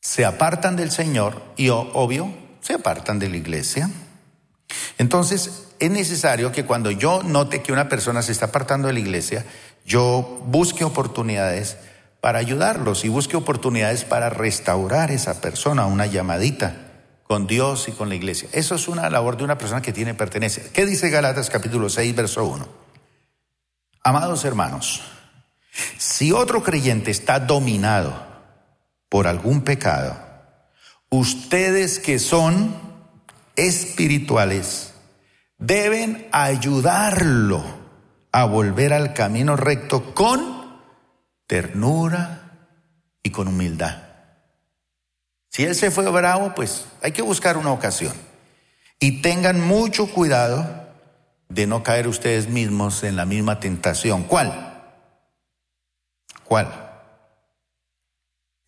[0.00, 3.90] se apartan del Señor y obvio, se apartan de la iglesia.
[4.98, 9.00] Entonces, es necesario que cuando yo note que una persona se está apartando de la
[9.00, 9.44] iglesia,
[9.84, 11.76] yo busque oportunidades
[12.20, 16.88] para ayudarlos y busque oportunidades para restaurar esa persona, una llamadita
[17.22, 18.48] con Dios y con la iglesia.
[18.52, 20.62] Eso es una labor de una persona que tiene pertenencia.
[20.72, 22.66] ¿Qué dice Galatas capítulo 6, verso 1?
[24.02, 25.02] Amados hermanos,
[25.98, 28.27] si otro creyente está dominado
[29.08, 30.16] por algún pecado,
[31.10, 32.74] ustedes que son
[33.56, 34.94] espirituales
[35.58, 37.64] deben ayudarlo
[38.32, 40.80] a volver al camino recto con
[41.46, 42.68] ternura
[43.22, 44.02] y con humildad.
[45.50, 48.12] Si él se fue bravo, pues hay que buscar una ocasión.
[49.00, 50.88] Y tengan mucho cuidado
[51.48, 54.24] de no caer ustedes mismos en la misma tentación.
[54.24, 54.84] ¿Cuál?
[56.44, 56.87] ¿Cuál?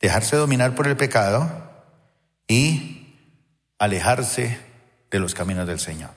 [0.00, 1.48] Dejarse dominar por el pecado
[2.48, 3.16] y
[3.78, 4.58] alejarse
[5.10, 6.10] de los caminos del Señor.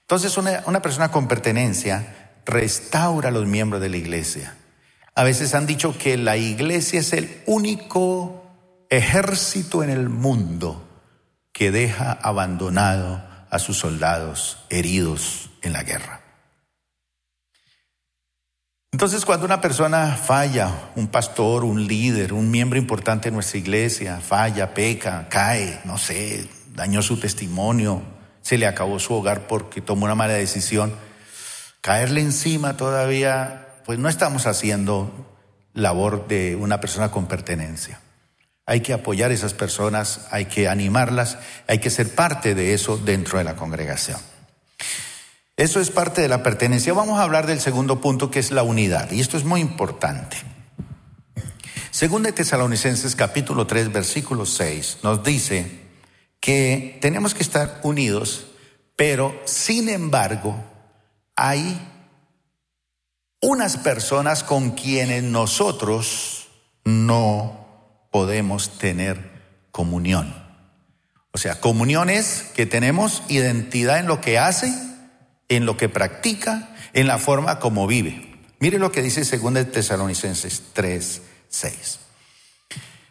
[0.00, 4.56] Entonces una, una persona con pertenencia restaura a los miembros de la iglesia.
[5.14, 8.42] A veces han dicho que la iglesia es el único
[8.90, 10.88] ejército en el mundo
[11.52, 16.21] que deja abandonado a sus soldados heridos en la guerra.
[18.92, 24.20] Entonces, cuando una persona falla, un pastor, un líder, un miembro importante de nuestra iglesia,
[24.20, 28.02] falla, peca, cae, no sé, dañó su testimonio,
[28.42, 30.94] se le acabó su hogar porque tomó una mala decisión,
[31.80, 35.10] caerle encima todavía, pues no estamos haciendo
[35.72, 37.98] labor de una persona con pertenencia.
[38.66, 42.98] Hay que apoyar a esas personas, hay que animarlas, hay que ser parte de eso
[42.98, 44.20] dentro de la congregación.
[45.56, 46.92] Eso es parte de la pertenencia.
[46.92, 50.36] Vamos a hablar del segundo punto que es la unidad, y esto es muy importante.
[51.90, 55.82] Según de Tesalonicenses capítulo 3 versículo 6 nos dice
[56.40, 58.46] que tenemos que estar unidos,
[58.96, 60.56] pero sin embargo
[61.36, 61.86] hay
[63.42, 66.48] unas personas con quienes nosotros
[66.84, 67.66] no
[68.10, 69.30] podemos tener
[69.70, 70.34] comunión.
[71.32, 74.72] O sea, comunión es que tenemos identidad en lo que hace,
[75.56, 78.38] en lo que practica, en la forma como vive.
[78.58, 81.98] Mire lo que dice 2 Tesalonicenses 3, 6.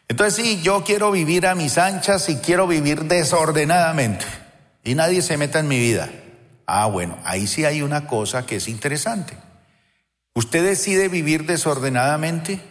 [0.07, 4.25] Entonces, sí, yo quiero vivir a mis anchas y quiero vivir desordenadamente
[4.83, 6.09] y nadie se meta en mi vida.
[6.65, 9.37] Ah, bueno, ahí sí hay una cosa que es interesante.
[10.33, 12.61] Usted decide vivir desordenadamente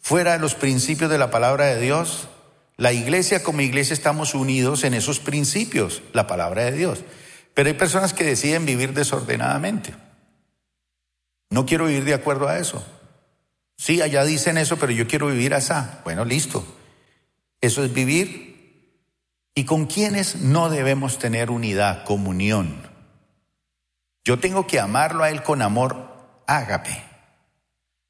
[0.00, 2.28] fuera de los principios de la palabra de Dios.
[2.76, 7.00] La iglesia como iglesia estamos unidos en esos principios, la palabra de Dios.
[7.60, 9.92] Pero hay personas que deciden vivir desordenadamente.
[11.50, 12.82] No quiero vivir de acuerdo a eso.
[13.76, 15.74] Sí, allá dicen eso, pero yo quiero vivir así.
[16.02, 16.64] Bueno, listo.
[17.60, 18.96] Eso es vivir.
[19.54, 22.80] ¿Y con quienes no debemos tener unidad, comunión?
[24.24, 27.04] Yo tengo que amarlo a Él con amor ágape,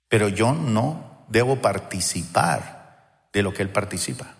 [0.06, 4.32] pero yo no debo participar de lo que Él participa.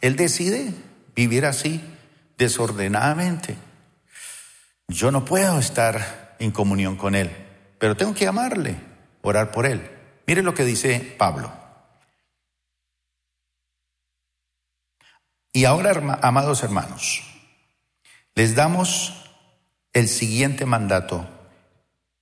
[0.00, 0.72] Él decide
[1.16, 1.82] vivir así,
[2.38, 3.56] desordenadamente.
[4.88, 7.30] Yo no puedo estar en comunión con Él,
[7.78, 8.76] pero tengo que amarle,
[9.22, 9.90] orar por Él.
[10.26, 11.52] Mire lo que dice Pablo.
[15.52, 17.22] Y ahora, amados hermanos,
[18.34, 19.30] les damos
[19.92, 21.28] el siguiente mandato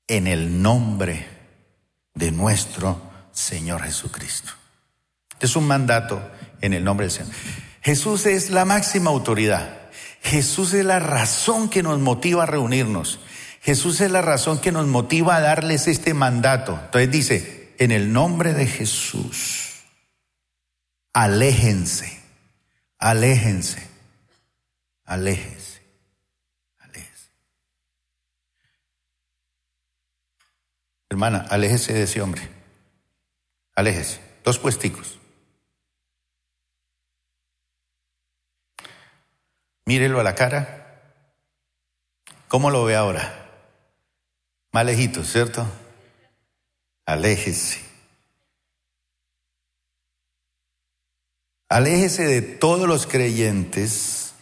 [0.07, 1.27] en el nombre
[2.15, 3.01] de nuestro
[3.33, 4.53] Señor Jesucristo.
[5.41, 6.23] es un mandato
[6.61, 7.35] en el nombre del Señor.
[7.81, 9.82] Jesús es la máxima autoridad.
[10.23, 13.21] Jesús es la razón que nos motiva a reunirnos.
[13.61, 16.79] Jesús es la razón que nos motiva a darles este mandato.
[16.85, 19.83] Entonces dice, en el nombre de Jesús,
[21.13, 22.21] aléjense,
[22.99, 23.87] aléjense,
[25.05, 25.83] aléjense,
[26.79, 27.31] aléjense.
[31.11, 32.43] Hermana, aléjese de ese hombre.
[33.75, 34.21] Aléjese.
[34.45, 35.19] Dos puesticos.
[39.93, 41.03] Mírelo a la cara.
[42.49, 43.51] ¿Cómo lo ve ahora?
[44.71, 45.71] Más lejito, ¿cierto?
[47.05, 47.79] Aléjese.
[51.69, 54.33] Aléjese de todos los creyentes.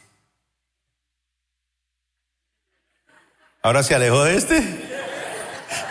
[3.60, 4.62] Ahora se alejó de este.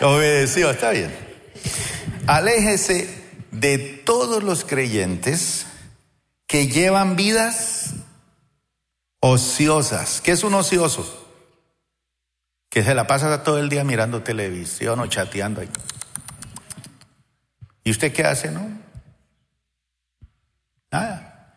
[0.00, 1.14] Obedeció, está bien.
[2.26, 3.14] Aléjese
[3.50, 5.66] de todos los creyentes
[6.46, 7.90] que llevan vidas
[9.20, 10.20] ociosas.
[10.20, 11.16] ¿Qué es un ocioso?
[12.68, 15.70] Que se la pasa todo el día mirando televisión o chateando ahí.
[17.84, 18.68] ¿Y usted qué hace, no?
[20.90, 21.54] Nada.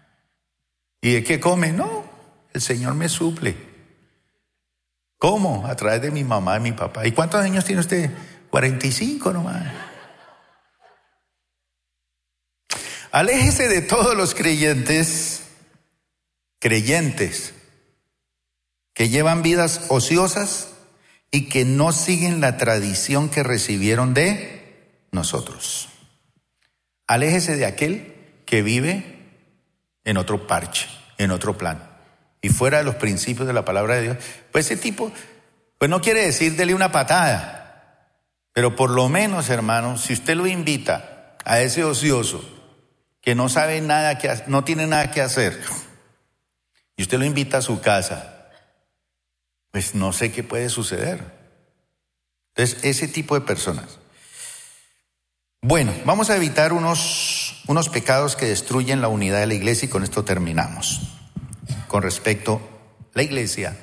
[1.01, 1.71] ¿Y de qué come?
[1.71, 2.05] No,
[2.53, 3.55] el Señor me suple.
[5.17, 5.65] ¿Cómo?
[5.67, 7.05] A través de mi mamá y mi papá.
[7.07, 8.11] ¿Y cuántos años tiene usted?
[8.49, 9.63] 45 nomás.
[13.11, 15.42] Aléjese de todos los creyentes,
[16.63, 17.53] creyentes,
[18.93, 20.69] que llevan vidas ociosas
[21.29, 25.89] y que no siguen la tradición que recibieron de nosotros.
[27.05, 29.27] Aléjese de aquel que vive
[30.05, 30.87] en otro parche,
[31.17, 31.83] en otro plan,
[32.41, 34.17] y fuera de los principios de la palabra de Dios.
[34.53, 35.11] Pues ese tipo,
[35.77, 38.07] pues no quiere decir dele una patada,
[38.53, 42.41] pero por lo menos, hermano, si usted lo invita a ese ocioso,
[43.19, 45.61] que no sabe nada que no tiene nada que hacer
[46.97, 48.49] y usted lo invita a su casa,
[49.71, 51.23] pues no sé qué puede suceder.
[52.55, 53.99] Entonces, ese tipo de personas.
[55.61, 59.89] Bueno, vamos a evitar unos unos pecados que destruyen la unidad de la iglesia y
[59.89, 61.01] con esto terminamos.
[61.87, 63.77] Con respecto a la iglesia,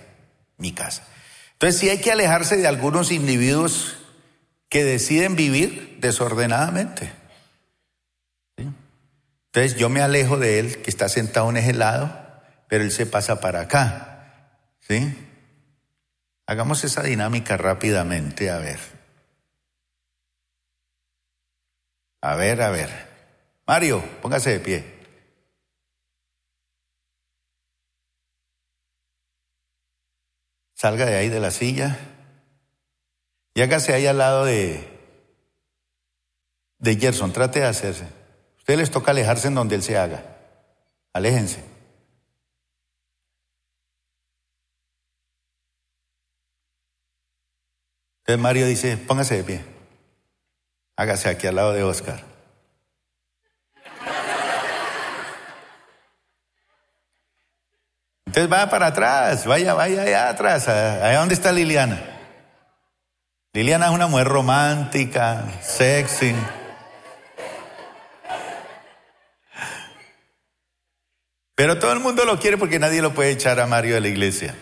[0.58, 1.04] mi casa.
[1.52, 3.96] Entonces sí hay que alejarse de algunos individuos
[4.68, 7.12] que deciden vivir desordenadamente.
[8.56, 12.29] Entonces yo me alejo de él, que está sentado en ese lado,
[12.70, 14.76] pero él se pasa para acá.
[14.78, 15.12] ¿Sí?
[16.46, 18.78] Hagamos esa dinámica rápidamente, a ver.
[22.22, 22.88] A ver, a ver.
[23.66, 24.84] Mario, póngase de pie.
[30.74, 31.98] Salga de ahí de la silla
[33.52, 34.88] y hágase ahí al lado de,
[36.78, 37.32] de Gerson.
[37.32, 38.06] Trate de hacerse.
[38.58, 40.38] Usted les toca alejarse en donde él se haga.
[41.12, 41.69] Aléjense.
[48.30, 49.64] Entonces Mario dice, póngase de pie.
[50.96, 52.22] Hágase aquí al lado de Oscar.
[58.26, 62.00] Entonces vaya para atrás, vaya, vaya allá atrás, allá donde está Liliana.
[63.52, 66.32] Liliana es una mujer romántica, sexy.
[71.56, 74.08] Pero todo el mundo lo quiere porque nadie lo puede echar a Mario de la
[74.08, 74.54] iglesia.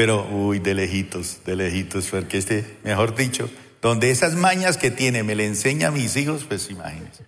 [0.00, 3.50] Pero, uy, de lejitos, de lejitos, porque este, mejor dicho,
[3.82, 7.26] donde esas mañas que tiene me le enseña a mis hijos, pues imagínense.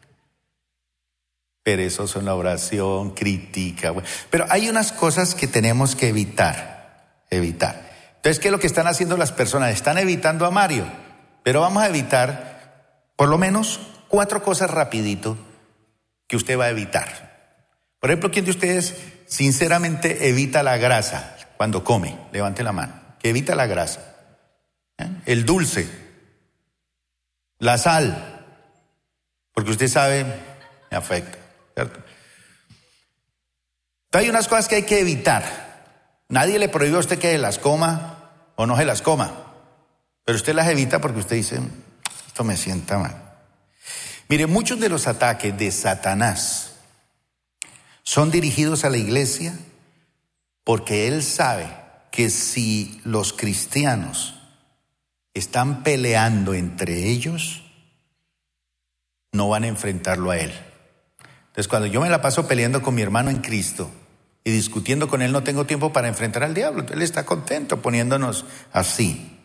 [1.63, 3.93] Perezoso en la oración, critica.
[4.31, 7.91] Pero hay unas cosas que tenemos que evitar, evitar.
[8.17, 9.75] Entonces, ¿qué es lo que están haciendo las personas?
[9.75, 10.87] Están evitando a Mario,
[11.43, 15.37] pero vamos a evitar por lo menos cuatro cosas rapidito
[16.27, 17.59] que usted va a evitar.
[18.01, 18.97] Por ejemplo, ¿quién de ustedes
[19.27, 22.19] sinceramente evita la grasa cuando come?
[22.33, 22.93] Levante la mano.
[23.21, 24.17] Que evita la grasa.
[24.99, 25.09] ¿Eh?
[25.27, 25.89] El dulce.
[27.61, 28.45] La sal.
[29.55, 30.25] Porque usted sabe,
[30.91, 31.39] me afecta.
[31.73, 32.01] ¿cierto?
[34.11, 35.45] hay unas cosas que hay que evitar.
[36.29, 39.55] Nadie le prohíbe a usted que las coma o no se las coma,
[40.25, 41.61] pero usted las evita porque usted dice,
[42.27, 43.37] esto me sienta mal.
[44.29, 46.73] Mire, muchos de los ataques de Satanás
[48.03, 49.55] son dirigidos a la iglesia
[50.65, 51.69] porque él sabe
[52.11, 54.35] que si los cristianos
[55.35, 57.63] están peleando entre ellos,
[59.33, 60.53] no van a enfrentarlo a él.
[61.47, 63.91] Entonces, cuando yo me la paso peleando con mi hermano en Cristo,
[64.45, 66.85] y discutiendo con él no tengo tiempo para enfrentar al diablo.
[66.91, 69.39] Él está contento poniéndonos así.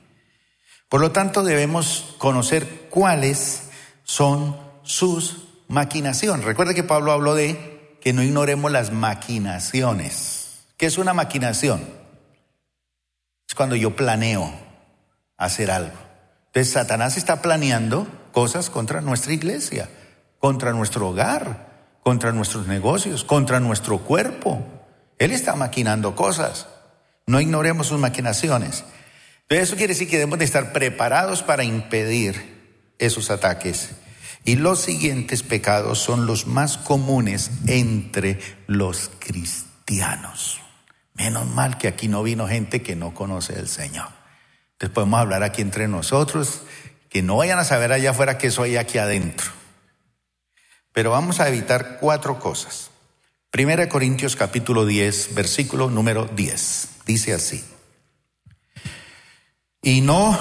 [0.89, 3.69] Por lo tanto, debemos conocer cuáles
[4.03, 6.45] son sus maquinaciones.
[6.45, 10.36] Recuerda que Pablo habló de que no ignoremos las maquinaciones.
[10.77, 11.81] ¿Qué es una maquinación?
[13.49, 14.53] Es cuando yo planeo
[15.35, 15.97] hacer algo.
[16.47, 19.89] Entonces, Satanás está planeando cosas contra nuestra iglesia,
[20.37, 24.63] contra nuestro hogar, contra nuestros negocios, contra nuestro cuerpo.
[25.17, 26.67] Él está maquinando cosas.
[27.25, 28.83] No ignoremos sus maquinaciones.
[29.47, 33.91] Pero eso quiere decir que debemos de estar preparados para impedir esos ataques.
[34.45, 40.61] Y los siguientes pecados son los más comunes entre los cristianos.
[41.17, 44.09] Menos mal que aquí no vino gente que no conoce al Señor.
[44.73, 46.61] Entonces podemos hablar aquí entre nosotros,
[47.09, 49.51] que no vayan a saber allá afuera que soy aquí adentro.
[50.93, 52.91] Pero vamos a evitar cuatro cosas.
[53.49, 56.89] Primera Corintios capítulo 10, versículo número 10.
[57.07, 57.65] Dice así.
[59.81, 60.37] Y no,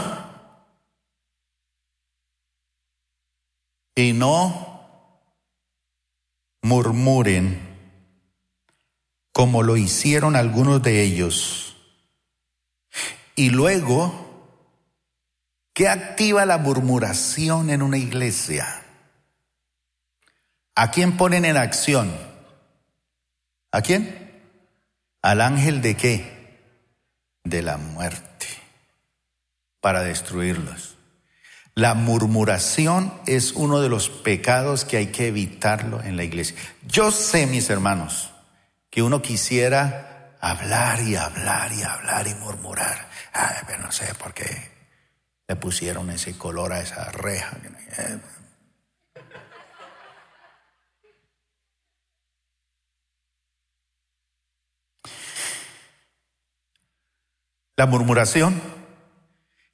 [3.95, 4.67] y no
[6.63, 7.66] murmuren
[9.37, 11.77] como lo hicieron algunos de ellos.
[13.35, 14.65] Y luego,
[15.75, 18.83] ¿qué activa la murmuración en una iglesia?
[20.75, 22.17] ¿A quién ponen en acción?
[23.73, 24.41] ¿A quién?
[25.21, 26.63] Al ángel de qué?
[27.45, 28.47] De la muerte,
[29.83, 30.97] para destruirlos.
[31.75, 36.57] La murmuración es uno de los pecados que hay que evitarlo en la iglesia.
[36.87, 38.31] Yo sé, mis hermanos,
[38.91, 43.09] que uno quisiera hablar y hablar y hablar y murmurar.
[43.33, 44.77] Ay, pero no sé por qué
[45.49, 47.57] le pusieron ese color a esa reja.
[57.77, 58.61] La murmuración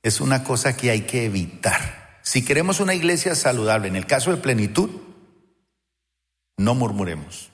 [0.03, 2.19] es una cosa que hay que evitar.
[2.23, 4.91] Si queremos una iglesia saludable, en el caso de plenitud,
[6.57, 7.52] no murmuremos.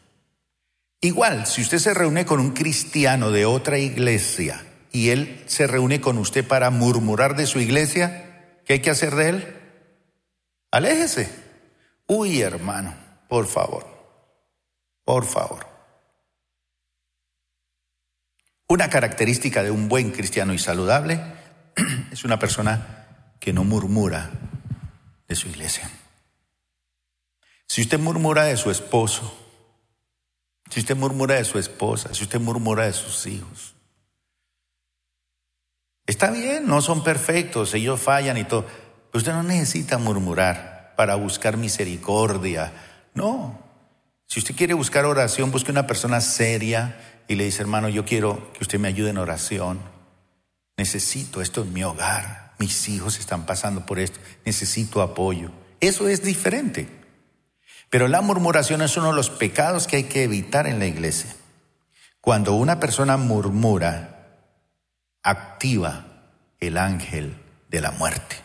[1.01, 6.01] Igual, si usted se reúne con un cristiano de otra iglesia y él se reúne
[6.01, 9.57] con usted para murmurar de su iglesia, ¿qué hay que hacer de él?
[10.73, 11.31] Aléjese.
[12.07, 12.95] Uy, hermano,
[13.29, 13.87] por favor,
[15.05, 15.67] por favor.
[18.67, 21.21] Una característica de un buen cristiano y saludable
[22.11, 24.31] es una persona que no murmura
[25.29, 25.89] de su iglesia.
[27.67, 29.48] Si usted murmura de su esposo,
[30.69, 33.75] si usted murmura de su esposa, si usted murmura de sus hijos,
[36.07, 41.15] está bien, no son perfectos, ellos fallan y todo, pero usted no necesita murmurar para
[41.15, 42.73] buscar misericordia,
[43.15, 43.67] no.
[44.27, 48.53] Si usted quiere buscar oración, busque una persona seria y le dice, hermano, yo quiero
[48.53, 49.81] que usted me ayude en oración.
[50.77, 52.53] Necesito esto en mi hogar.
[52.59, 54.21] Mis hijos están pasando por esto.
[54.45, 55.51] Necesito apoyo.
[55.81, 56.89] Eso es diferente.
[57.91, 61.35] Pero la murmuración es uno de los pecados que hay que evitar en la iglesia.
[62.21, 64.19] Cuando una persona murmura,
[65.23, 66.07] activa
[66.61, 67.37] el ángel
[67.69, 68.37] de la muerte.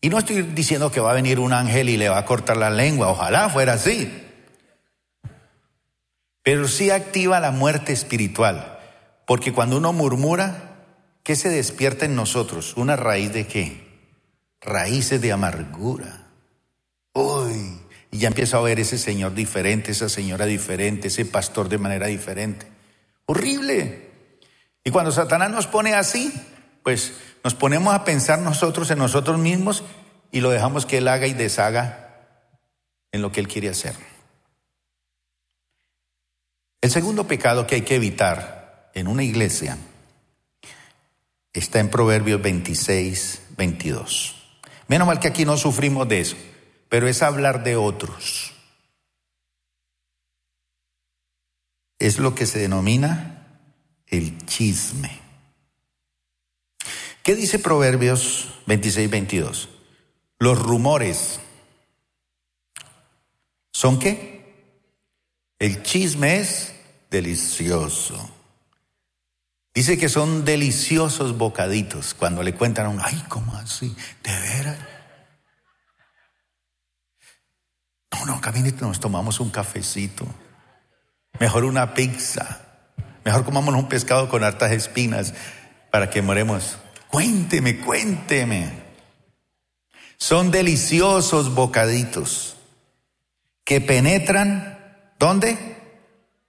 [0.00, 2.56] Y no estoy diciendo que va a venir un ángel y le va a cortar
[2.56, 4.22] la lengua, ojalá fuera así.
[6.42, 8.78] Pero sí activa la muerte espiritual,
[9.26, 10.76] porque cuando uno murmura,
[11.22, 12.76] ¿qué se despierta en nosotros?
[12.76, 13.86] ¿Una raíz de qué?
[14.60, 16.28] Raíces de amargura.
[17.12, 17.80] Uy,
[18.16, 22.06] y ya empiezo a ver ese señor diferente, esa señora diferente, ese pastor de manera
[22.06, 22.66] diferente.
[23.26, 24.10] Horrible.
[24.82, 26.32] Y cuando Satanás nos pone así,
[26.82, 27.12] pues
[27.44, 29.84] nos ponemos a pensar nosotros en nosotros mismos
[30.32, 32.40] y lo dejamos que él haga y deshaga
[33.12, 33.94] en lo que él quiere hacer.
[36.80, 39.76] El segundo pecado que hay que evitar en una iglesia
[41.52, 44.58] está en Proverbios 26, 22.
[44.88, 46.36] Menos mal que aquí no sufrimos de eso
[46.88, 48.52] pero es hablar de otros.
[51.98, 53.46] Es lo que se denomina
[54.06, 55.20] el chisme.
[57.22, 59.68] ¿Qué dice Proverbios 26, 22?
[60.38, 61.40] Los rumores.
[63.72, 64.36] ¿Son qué?
[65.58, 66.74] El chisme es
[67.10, 68.30] delicioso.
[69.74, 73.94] Dice que son deliciosos bocaditos cuando le cuentan a uno, ay, ¿cómo así?
[74.22, 74.95] ¿De veras?
[78.16, 80.26] No, no, caminito, nos tomamos un cafecito.
[81.38, 82.60] Mejor una pizza.
[83.24, 85.34] Mejor comamos un pescado con hartas espinas
[85.90, 86.78] para que moremos.
[87.08, 88.72] Cuénteme, cuénteme.
[90.16, 92.56] Son deliciosos bocaditos
[93.64, 95.76] que penetran, ¿dónde?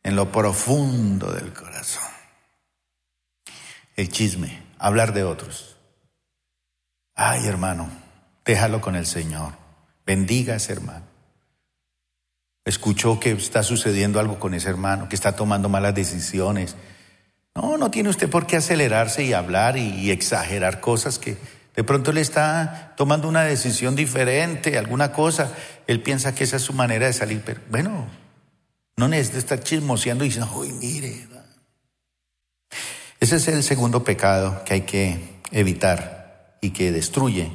[0.03, 2.03] En lo profundo del corazón.
[3.97, 5.76] El chisme, hablar de otros.
[7.13, 7.89] Ay, hermano,
[8.45, 9.53] déjalo con el Señor.
[10.05, 11.07] Bendiga a ese hermano
[12.68, 16.76] escuchó que está sucediendo algo con ese hermano, que está tomando malas decisiones.
[17.55, 21.38] No, no tiene usted por qué acelerarse y hablar y, exagerar cosas que
[21.76, 25.53] de pronto le está tomando una decisión diferente, alguna cosa.
[25.88, 28.05] Él piensa que esa es su manera de salir, pero bueno,
[28.97, 31.26] no necesita estar chismoseando y diciendo, uy, mire.
[33.20, 37.49] Ese es el segundo pecado que hay que evitar y que destruye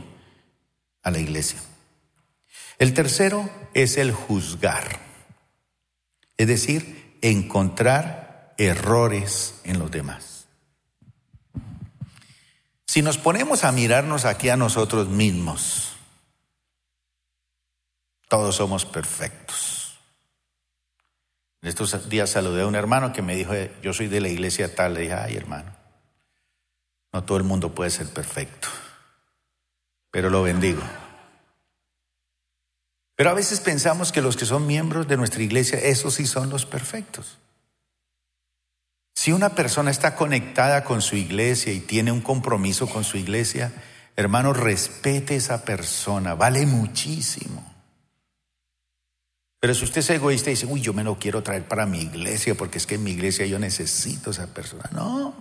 [1.02, 1.60] a la iglesia.
[2.78, 5.00] El tercero es el juzgar,
[6.36, 10.46] es decir, encontrar errores en los demás.
[12.86, 15.94] Si nos ponemos a mirarnos aquí a nosotros mismos,
[18.28, 19.98] todos somos perfectos.
[21.62, 23.52] En estos días saludé a un hermano que me dijo,
[23.82, 25.72] yo soy de la iglesia tal, le dije, ay hermano,
[27.12, 28.68] no todo el mundo puede ser perfecto,
[30.10, 30.82] pero lo bendigo.
[33.22, 36.50] Pero a veces pensamos que los que son miembros de nuestra iglesia, esos sí son
[36.50, 37.38] los perfectos.
[39.14, 43.72] Si una persona está conectada con su iglesia y tiene un compromiso con su iglesia,
[44.16, 47.64] hermano, respete a esa persona, vale muchísimo.
[49.60, 52.00] Pero si usted es egoísta y dice, uy, yo me lo quiero traer para mi
[52.00, 54.90] iglesia porque es que en mi iglesia yo necesito a esa persona.
[54.90, 55.32] No.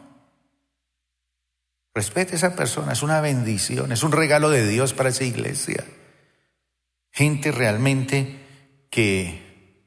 [1.95, 5.83] Respete a esa persona, es una bendición, es un regalo de Dios para esa iglesia.
[7.11, 8.39] Gente realmente
[8.89, 9.83] que,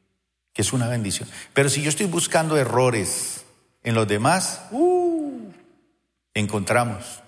[0.52, 1.28] que es una bendición.
[1.52, 3.44] Pero si yo estoy buscando errores
[3.82, 5.50] en los demás, uh,
[6.34, 7.22] encontramos,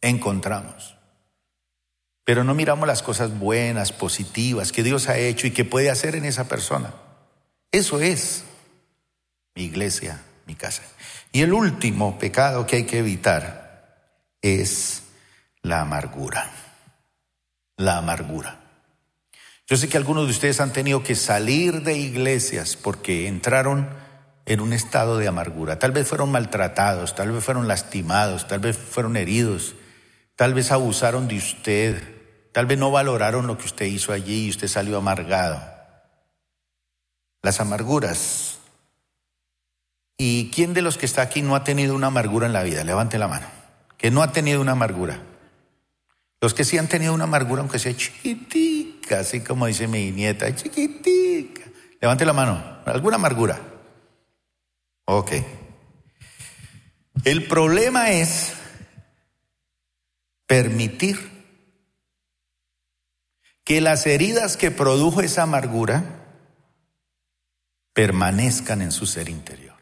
[0.00, 0.96] encontramos.
[2.24, 6.16] Pero no miramos las cosas buenas, positivas que Dios ha hecho y que puede hacer
[6.16, 6.92] en esa persona.
[7.70, 8.44] Eso es
[9.54, 10.82] mi iglesia, mi casa.
[11.30, 13.66] Y el último pecado que hay que evitar
[14.42, 15.02] es
[15.62, 16.50] la amargura.
[17.76, 18.65] La amargura.
[19.66, 23.88] Yo sé que algunos de ustedes han tenido que salir de iglesias porque entraron
[24.44, 25.78] en un estado de amargura.
[25.78, 29.74] Tal vez fueron maltratados, tal vez fueron lastimados, tal vez fueron heridos,
[30.36, 32.16] tal vez abusaron de usted,
[32.56, 35.62] Tal vez no valoraron lo que usted hizo allí y usted salió amargado.
[37.42, 38.60] Las amarguras.
[40.16, 42.82] ¿Y quién de los que está aquí no ha tenido una amargura en la vida?
[42.82, 43.46] Levante la mano.
[43.98, 45.20] Que no ha tenido una amargura.
[46.40, 47.92] Los que sí han tenido una amargura, aunque sea
[49.14, 51.62] así como dice mi nieta, chiquitica.
[52.00, 52.80] Levante la mano.
[52.84, 53.60] ¿Alguna amargura?
[55.06, 55.32] Ok.
[57.24, 58.52] El problema es
[60.46, 61.36] permitir
[63.64, 66.04] que las heridas que produjo esa amargura
[67.92, 69.74] permanezcan en su ser interior.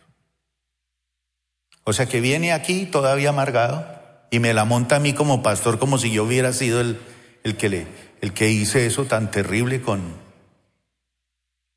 [1.85, 3.87] O sea que viene aquí todavía amargado
[4.31, 6.99] y me la monta a mí como pastor como si yo hubiera sido el,
[7.43, 7.87] el que, le,
[8.25, 10.01] el que hice eso tan terrible con...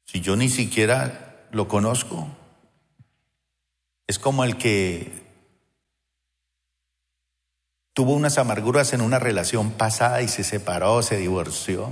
[0.06, 2.26] Si yo ni siquiera lo conozco.
[4.08, 5.12] Es como el que
[7.92, 11.92] tuvo unas amarguras en una relación pasada y se separó, se divorció.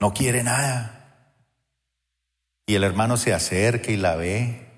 [0.00, 1.34] No quiere nada.
[2.64, 4.70] Y el hermano se acerca y la ve.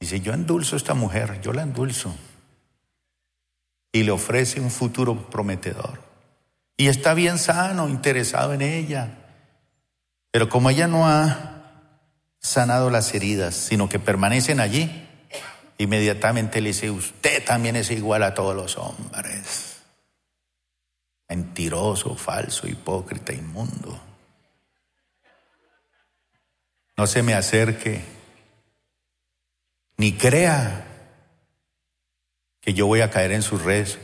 [0.00, 2.16] Dice, yo endulzo a esta mujer, yo la endulzo.
[3.92, 6.03] Y le ofrece un futuro prometedor.
[6.76, 9.18] Y está bien sano, interesado en ella.
[10.30, 11.50] Pero como ella no ha
[12.40, 15.04] sanado las heridas, sino que permanecen allí,
[15.78, 19.82] Inmediatamente le dice, usted también es igual a todos los hombres.
[21.28, 24.00] Mentiroso, falso, hipócrita, inmundo.
[26.96, 28.04] No se me acerque,
[29.96, 30.86] ni crea
[32.60, 33.98] que yo voy a caer en sus redes.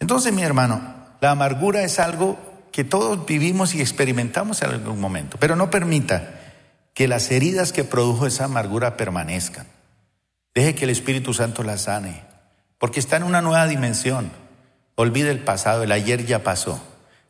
[0.00, 0.80] Entonces, mi hermano,
[1.20, 2.38] la amargura es algo
[2.72, 6.40] que todos vivimos y experimentamos en algún momento, pero no permita
[6.94, 9.66] que las heridas que produjo esa amargura permanezcan.
[10.54, 12.22] Deje que el Espíritu Santo la sane,
[12.78, 14.32] porque está en una nueva dimensión.
[14.96, 16.82] Olvide el pasado, el ayer ya pasó.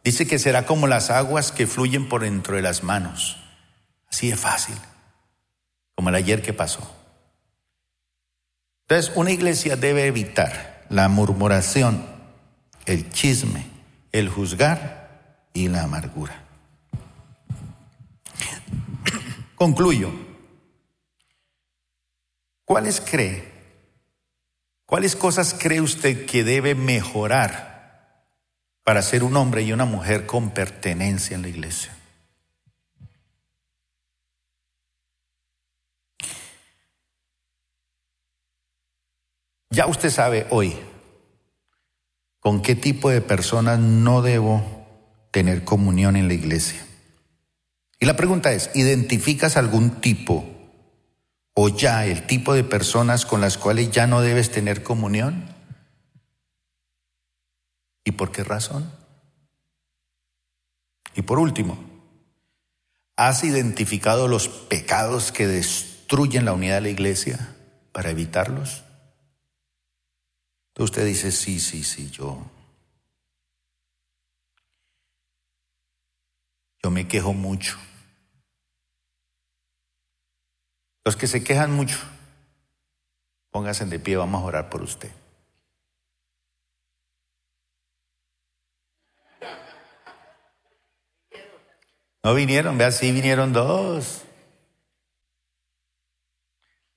[0.03, 3.39] Dice que será como las aguas que fluyen por dentro de las manos.
[4.11, 4.77] Así de fácil,
[5.95, 6.81] como el ayer que pasó.
[8.89, 12.05] Entonces, una iglesia debe evitar la murmuración,
[12.87, 13.67] el chisme,
[14.13, 16.45] el juzgar y la amargura.
[19.55, 20.11] Concluyo.
[22.65, 23.51] ¿Cuáles cree?
[24.87, 28.27] ¿Cuáles cosas cree usted que debe mejorar
[28.83, 31.97] para ser un hombre y una mujer con pertenencia en la iglesia?
[39.71, 40.77] Ya usted sabe hoy
[42.41, 44.65] con qué tipo de personas no debo
[45.31, 46.85] tener comunión en la iglesia.
[48.01, 50.45] Y la pregunta es, ¿identificas algún tipo
[51.55, 55.55] o ya el tipo de personas con las cuales ya no debes tener comunión?
[58.05, 58.91] ¿Y por qué razón?
[61.15, 61.79] Y por último,
[63.17, 67.55] ¿has identificado los pecados que destruyen la unidad de la iglesia
[67.93, 68.85] para evitarlos?
[70.83, 72.43] Usted dice, sí, sí, sí, yo
[76.83, 77.79] Yo me quejo mucho.
[81.05, 81.99] Los que se quejan mucho,
[83.51, 85.11] pónganse de pie, vamos a orar por usted.
[92.23, 94.23] No vinieron, vea, sí vinieron dos.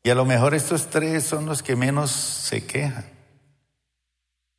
[0.04, 3.13] Y a lo mejor estos tres son los que menos se quejan.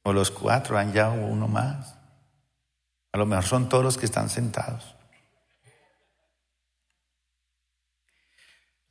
[0.05, 1.97] O los cuatro, han ya uno más.
[3.13, 4.95] A lo mejor son todos los que están sentados.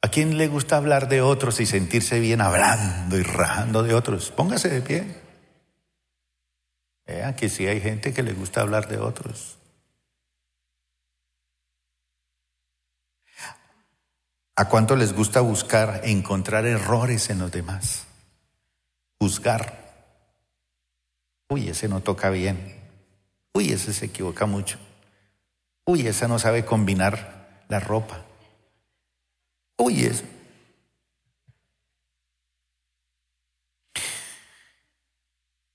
[0.01, 4.31] ¿A quién le gusta hablar de otros y sentirse bien hablando y rajando de otros?
[4.31, 5.21] Póngase de pie.
[7.05, 9.57] Vean que sí hay gente que le gusta hablar de otros.
[14.55, 18.05] ¿A cuánto les gusta buscar, encontrar errores en los demás?
[19.19, 19.82] Juzgar.
[21.53, 22.81] Uy, ese no toca bien.
[23.53, 24.79] Uy, ese se equivoca mucho.
[25.85, 28.21] Uy, ese no sabe combinar la ropa.
[29.75, 30.23] Oyes.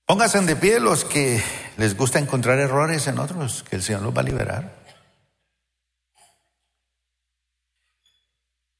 [0.05, 1.41] Pónganse de pie los que
[1.77, 4.75] les gusta encontrar errores en otros, que el Señor los va a liberar.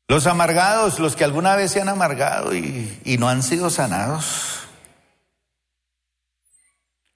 [0.09, 4.58] Los amargados, los que alguna vez se han amargado y no han sido sanados,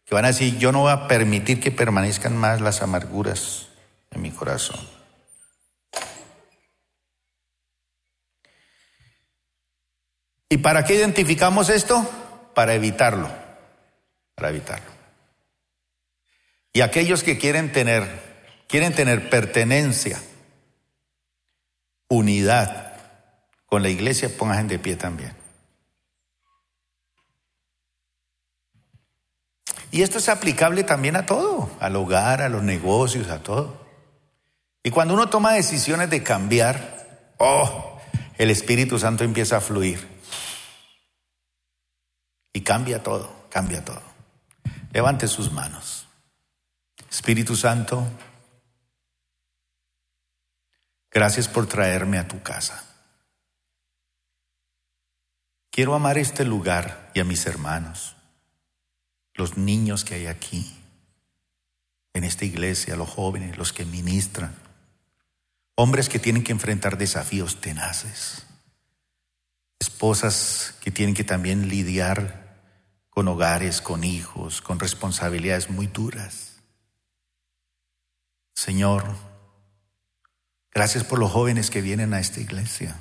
[0.06, 3.70] que van a decir, yo no voy a permitir que permanezcan más las amarguras
[4.12, 4.80] en mi corazón.
[10.50, 12.08] ¿Y para qué identificamos esto?
[12.54, 13.30] para evitarlo,
[14.36, 14.92] para evitarlo.
[16.72, 18.08] Y aquellos que quieren tener,
[18.68, 20.22] quieren tener pertenencia,
[22.10, 22.94] unidad
[23.66, 25.43] con la iglesia, pongan de pie también.
[29.94, 33.80] Y esto es aplicable también a todo, al hogar, a los negocios, a todo.
[34.82, 38.02] Y cuando uno toma decisiones de cambiar, oh,
[38.40, 40.08] el Espíritu Santo empieza a fluir.
[42.54, 44.02] Y cambia todo, cambia todo.
[44.94, 46.08] Levante sus manos.
[47.08, 48.04] Espíritu Santo,
[51.12, 52.84] gracias por traerme a tu casa.
[55.70, 58.13] Quiero amar este lugar y a mis hermanos
[59.34, 60.76] los niños que hay aquí,
[62.14, 64.56] en esta iglesia, los jóvenes, los que ministran,
[65.76, 68.46] hombres que tienen que enfrentar desafíos tenaces,
[69.80, 72.44] esposas que tienen que también lidiar
[73.10, 76.62] con hogares, con hijos, con responsabilidades muy duras.
[78.56, 79.04] Señor,
[80.72, 83.00] gracias por los jóvenes que vienen a esta iglesia,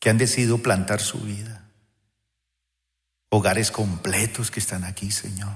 [0.00, 1.69] que han decidido plantar su vida
[3.30, 5.54] hogares completos que están aquí, Señor.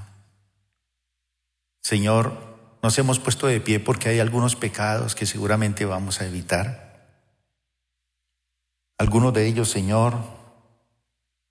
[1.82, 6.84] Señor, nos hemos puesto de pie porque hay algunos pecados que seguramente vamos a evitar.
[8.96, 10.14] Algunos de ellos, Señor,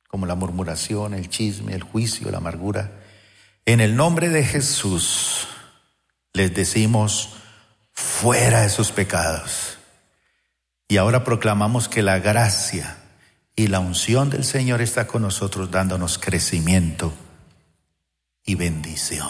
[0.07, 2.91] como la murmuración, el chisme, el juicio, la amargura.
[3.65, 5.47] En el nombre de Jesús
[6.33, 7.35] les decimos,
[7.91, 9.77] fuera esos pecados.
[10.87, 12.97] Y ahora proclamamos que la gracia,
[13.55, 17.13] y la unción del Señor está con nosotros dándonos crecimiento
[18.45, 19.29] y bendición.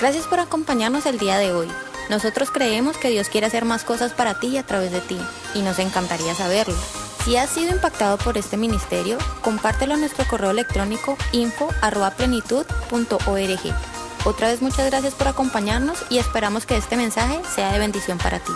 [0.00, 1.68] Gracias por acompañarnos el día de hoy.
[2.10, 5.16] Nosotros creemos que Dios quiere hacer más cosas para ti y a través de ti,
[5.54, 6.74] y nos encantaría saberlo.
[7.24, 13.74] Si has sido impactado por este ministerio, compártelo a nuestro correo electrónico info.plenitud.org.
[14.24, 18.40] Otra vez muchas gracias por acompañarnos y esperamos que este mensaje sea de bendición para
[18.40, 18.52] ti.